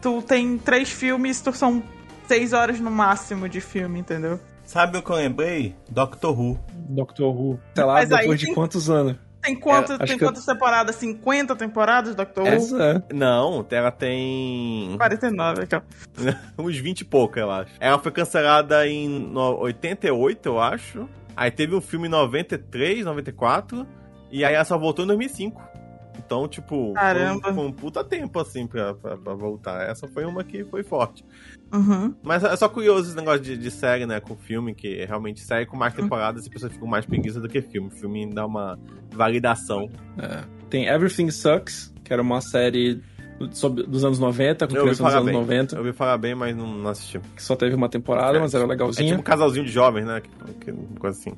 [0.00, 1.82] Tu tem três filmes, tu são
[2.26, 4.40] seis horas no máximo de filme, entendeu?
[4.68, 5.74] Sabe o que eu lembrei?
[5.88, 6.60] Doctor Who.
[6.90, 7.58] Doctor Who.
[7.74, 9.16] Sei lá, Mas aí depois de tem- quantos anos?
[9.40, 10.94] Tem, quanto, É, tem que eu- quantas temporadas?
[10.96, 12.48] 50 temporadas, Doctor Who?
[12.50, 13.14] Essa é.
[13.14, 15.80] Não, ela tem 49, aqui, ó.
[16.62, 17.70] uns 20 e pouco, eu acho.
[17.80, 21.08] Ela foi cancelada em no- 88, eu acho.
[21.34, 23.86] Aí teve um filme em 93, 94.
[24.30, 25.62] E aí ela só voltou em 2005.
[26.28, 27.54] Então, tipo, Caramba.
[27.54, 29.88] Foi, um, puta tempo, assim, pra, pra, pra voltar.
[29.88, 31.24] Essa foi uma que foi forte.
[31.72, 32.14] Uhum.
[32.22, 35.64] Mas é só curioso esse negócio de, de série, né, com filme, que realmente série
[35.64, 37.88] com mais temporadas e pessoas ficam mais preguiça do que filme.
[37.88, 38.78] Filme dá uma
[39.10, 39.88] validação.
[40.18, 40.44] É.
[40.68, 43.02] Tem Everything Sucks, que era uma série
[43.52, 45.34] sobre, dos anos 90, com crianças dos anos bem.
[45.34, 47.18] 90, Eu ouvi falar bem, mas não, não assisti.
[47.34, 49.08] que só teve uma temporada, mas era É legalzinha.
[49.08, 50.20] tipo um casalzinho de jovens, né?
[50.20, 51.32] Que, que, coisa assim.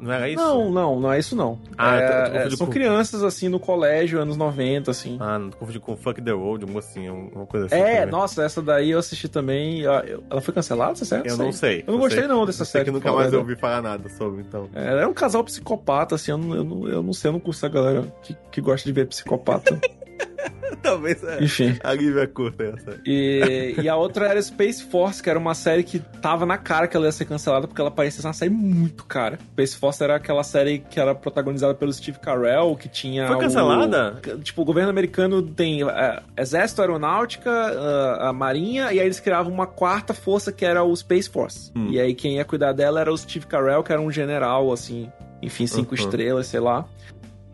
[0.00, 0.40] Não era isso?
[0.42, 1.58] Não, não, não é isso não.
[1.76, 5.16] Ah, É, é, são com- crianças, assim, no colégio, anos 90, assim.
[5.20, 7.74] Ah, não confundi com Fuck the Road, algo assim, uma coisa assim.
[7.74, 8.10] é, também.
[8.12, 9.82] nossa, essa daí eu assisti também.
[9.84, 11.28] Ela foi cancelada, essa série?
[11.28, 11.82] Eu não sei.
[11.86, 12.28] Eu não gostei sei.
[12.28, 12.84] não dessa série.
[12.84, 14.68] que nunca mais a eu ouvi falar nada sobre, então.
[14.74, 17.40] É, Era um casal psicopata, assim, eu não, eu não, eu não sei, eu não
[17.40, 19.78] curto essa galera que, que gosta de ver psicopata.
[20.82, 21.42] Talvez é.
[21.42, 21.76] Enfim.
[21.82, 23.00] A Lívia curta essa.
[23.04, 26.86] E, e a outra era Space Force, que era uma série que tava na cara
[26.86, 29.38] que ela ia ser cancelada, porque ela parecia ser uma série muito cara.
[29.52, 33.26] Space Force era aquela série que era protagonizada pelo Steve Carell, que tinha.
[33.26, 34.20] Foi o- cancelada?
[34.42, 39.52] tipo, o governo americano tem é, Exército, Aeronáutica, a, a Marinha, e aí eles criavam
[39.52, 41.72] uma quarta força que era o Space Force.
[41.74, 41.88] Hum.
[41.90, 45.10] E aí quem ia cuidar dela era o Steve Carell, que era um general, assim,
[45.42, 46.00] enfim, cinco Uhum.
[46.02, 46.86] estrelas, sei lá.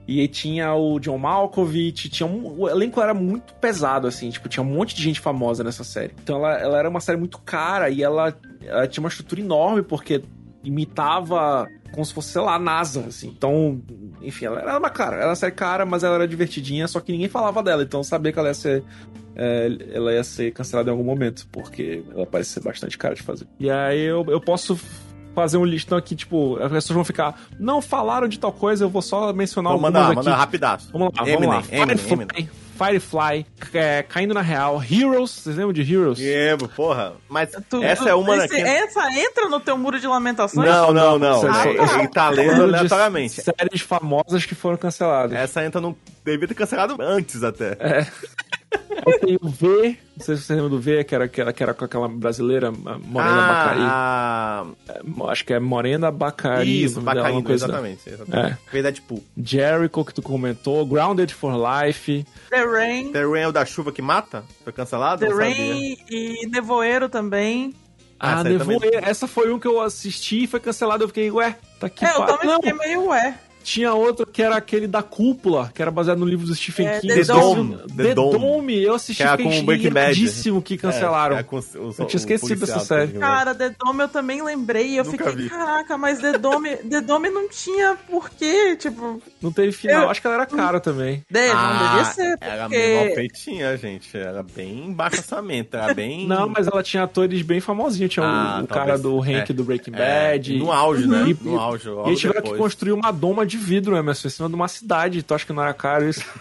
[0.06, 4.62] E tinha o John Malkovich, tinha um, o elenco era muito pesado, assim, tipo, tinha
[4.62, 6.12] um monte de gente famosa nessa série.
[6.22, 9.82] Então ela, ela era uma série muito cara e ela, ela tinha uma estrutura enorme,
[9.82, 10.22] porque
[10.62, 13.28] imitava como se fosse, sei lá, a NASA, assim.
[13.28, 13.80] Então,
[14.20, 17.12] enfim, ela era uma cara, era uma série cara, mas ela era divertidinha, só que
[17.12, 18.82] ninguém falava dela, então sabia que ela ia ser.
[19.36, 23.22] é, ela ia ser cancelada em algum momento, porque ela parece ser bastante cara de
[23.22, 23.46] fazer.
[23.60, 24.78] E aí eu, eu posso
[25.34, 28.88] fazer um listão aqui, tipo, as pessoas vão ficar, não falaram de tal coisa, eu
[28.88, 30.28] vou só mencionar Vamos algumas mandar, aqui.
[30.28, 30.88] mandar rapidaço.
[30.92, 31.76] Vamos lá, Eminem, vamos lá.
[31.78, 36.18] Eminem, Firefly, Firefly é, Caindo na Real, Heroes, vocês lembram de Heroes?
[36.18, 37.12] Lembro, porra.
[37.28, 38.60] Mas Tu- essa é uma esse-.
[38.60, 40.68] Essa entra no teu muro de lamentações?
[40.68, 41.36] Não, não, não.
[41.36, 43.40] Isso é- Ele- Ele tá lendo aleatoriamente.
[43.42, 45.36] Séries famosas que foram canceladas.
[45.38, 45.96] Essa entra no.
[46.24, 47.76] Devia ter cancelado antes até.
[49.06, 51.52] Aí tem o V, não sei se você lembra do V, que era, que era,
[51.52, 53.80] que era com aquela brasileira, Morena Bacari.
[53.82, 55.00] ah, É,
[55.30, 56.84] Acho que é Morena Bacari.
[56.84, 57.12] isso, uma
[57.42, 58.00] coisa- exatamente.
[58.08, 58.52] exatamente.
[58.54, 58.70] É.
[58.70, 59.22] Fez Deadpool.
[59.36, 62.24] Jericho, que tu comentou, Grounded for Life.
[62.50, 64.44] The Rain, The Rain é o da chuva que mata?
[64.62, 65.24] Foi cancelado?
[65.26, 65.32] The.
[65.32, 67.74] Rain e Nevoeiro também.
[68.18, 68.80] Ah, Ah, Nevoeiro.
[68.90, 71.04] também- Essa foi um que eu assisti e foi cancelado.
[71.04, 72.04] Eu fiquei, ué, tá aqui.
[72.04, 73.34] é, eu também fiquei meio ué.
[73.64, 77.00] Tinha outro que era aquele da cúpula, que era baseado no livro do Stephen É,
[77.00, 77.14] King.
[77.14, 77.76] The Eu Dome.
[77.96, 78.38] The The Dome.
[78.38, 78.82] Dome.
[78.82, 80.06] Eu assisti Que era fiquei com Breaking Bad.
[80.20, 81.36] iradíssimo que cancelaram.
[81.36, 83.06] É, é com o- o- Eu tinha o esquecido dessa série.
[83.08, 83.18] Bad.
[83.18, 85.48] Cara, The Dome eu também lembrei eu Nunca fiquei, vi.
[85.50, 89.20] caraca, mas The Dome, The Dome não tinha porquê, tipo...
[89.40, 90.02] Não teve final.
[90.02, 91.24] Eu- Acho que ela era cara também.
[91.30, 93.14] De, não Ah, devia ser, Era meio mal porque...
[93.16, 94.16] feitinha, gente.
[94.16, 95.76] Era bem baixo orçamento.
[95.76, 96.26] Era bem.
[96.26, 98.12] Não, mas ela tinha atores bem famosinhos.
[98.12, 98.68] Tinha o- Ah, o, talvez.
[98.68, 99.52] cara do Hank É.
[99.52, 100.58] do Breaking É, Bad.
[100.58, 101.24] no auge, né?
[101.28, 101.88] E- No auge.
[102.06, 105.22] E tiveram que construir uma doma de vidro, Emerson, em cima de uma cidade.
[105.22, 106.24] Tu acha que não era caro isso?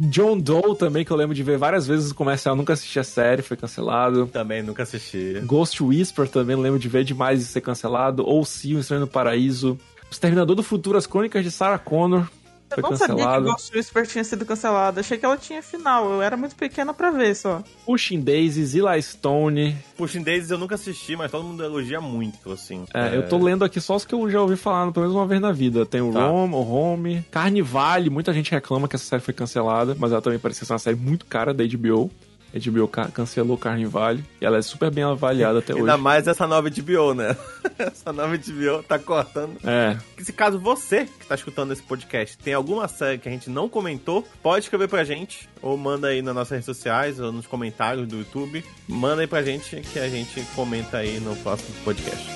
[0.00, 3.04] John Doe também, que eu lembro de ver várias vezes o comercial, nunca assisti a
[3.04, 4.26] série, foi cancelado.
[4.26, 5.40] Também nunca assisti.
[5.44, 8.24] Ghost Whisper também, lembro de ver demais e ser cancelado.
[8.24, 9.78] Ou Se, O Estranho no Paraíso.
[10.08, 12.28] O Exterminador do Futuro, As Crônicas de Sarah Connor,
[12.74, 13.44] foi Eu não sabia que cancelado.
[13.46, 15.00] Ghost Whisper tinha sido cancelado.
[15.00, 16.10] Achei que ela tinha final.
[16.12, 17.62] Eu era muito pequena pra ver só.
[17.86, 19.76] Pushing Daisies, Eli Stone.
[19.96, 22.84] Pushing Daisies eu nunca assisti, mas todo mundo elogia muito, assim.
[22.94, 25.26] É, eu tô lendo aqui só os que eu já ouvi falar pelo menos uma
[25.26, 25.84] vez na vida.
[25.86, 26.26] Tem o Tá.
[26.26, 30.38] Rome, o Home, Carnivale, muita gente reclama que essa série foi cancelada, mas ela também
[30.38, 32.10] parecia ser uma série muito cara da HBO.
[32.54, 36.02] HBO ca- cancelou Carnivale e ela é super bem avaliada até Ainda hoje.
[36.02, 37.36] mais essa nova HBO, né?
[37.78, 39.56] essa nova HBO tá cortando.
[39.64, 43.50] É, Se caso você que tá escutando esse podcast tem alguma série que a gente
[43.50, 47.46] não comentou, pode escrever pra gente, ou manda aí nas nossas redes sociais, ou nos
[47.46, 48.64] comentários do YouTube.
[48.88, 52.26] Manda aí pra gente que a gente comenta aí no próximo podcast.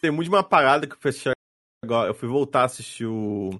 [0.00, 1.32] Tem muito de uma parada que eu assistir
[1.84, 2.08] agora.
[2.10, 3.50] Eu fui voltar a assistir o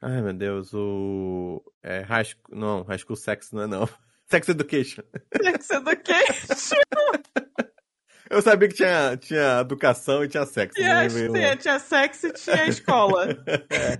[0.00, 1.62] Ai, meu Deus, o.
[1.82, 2.56] É, high school...
[2.56, 3.88] Não, High School Sex não é não.
[4.30, 5.02] Sex Education.
[5.42, 6.76] Sex Education.
[8.28, 10.74] Eu sabia que tinha, tinha educação e tinha sexo.
[10.74, 13.28] Tinha, tinha, tinha sexo e tinha escola.
[13.70, 13.98] é.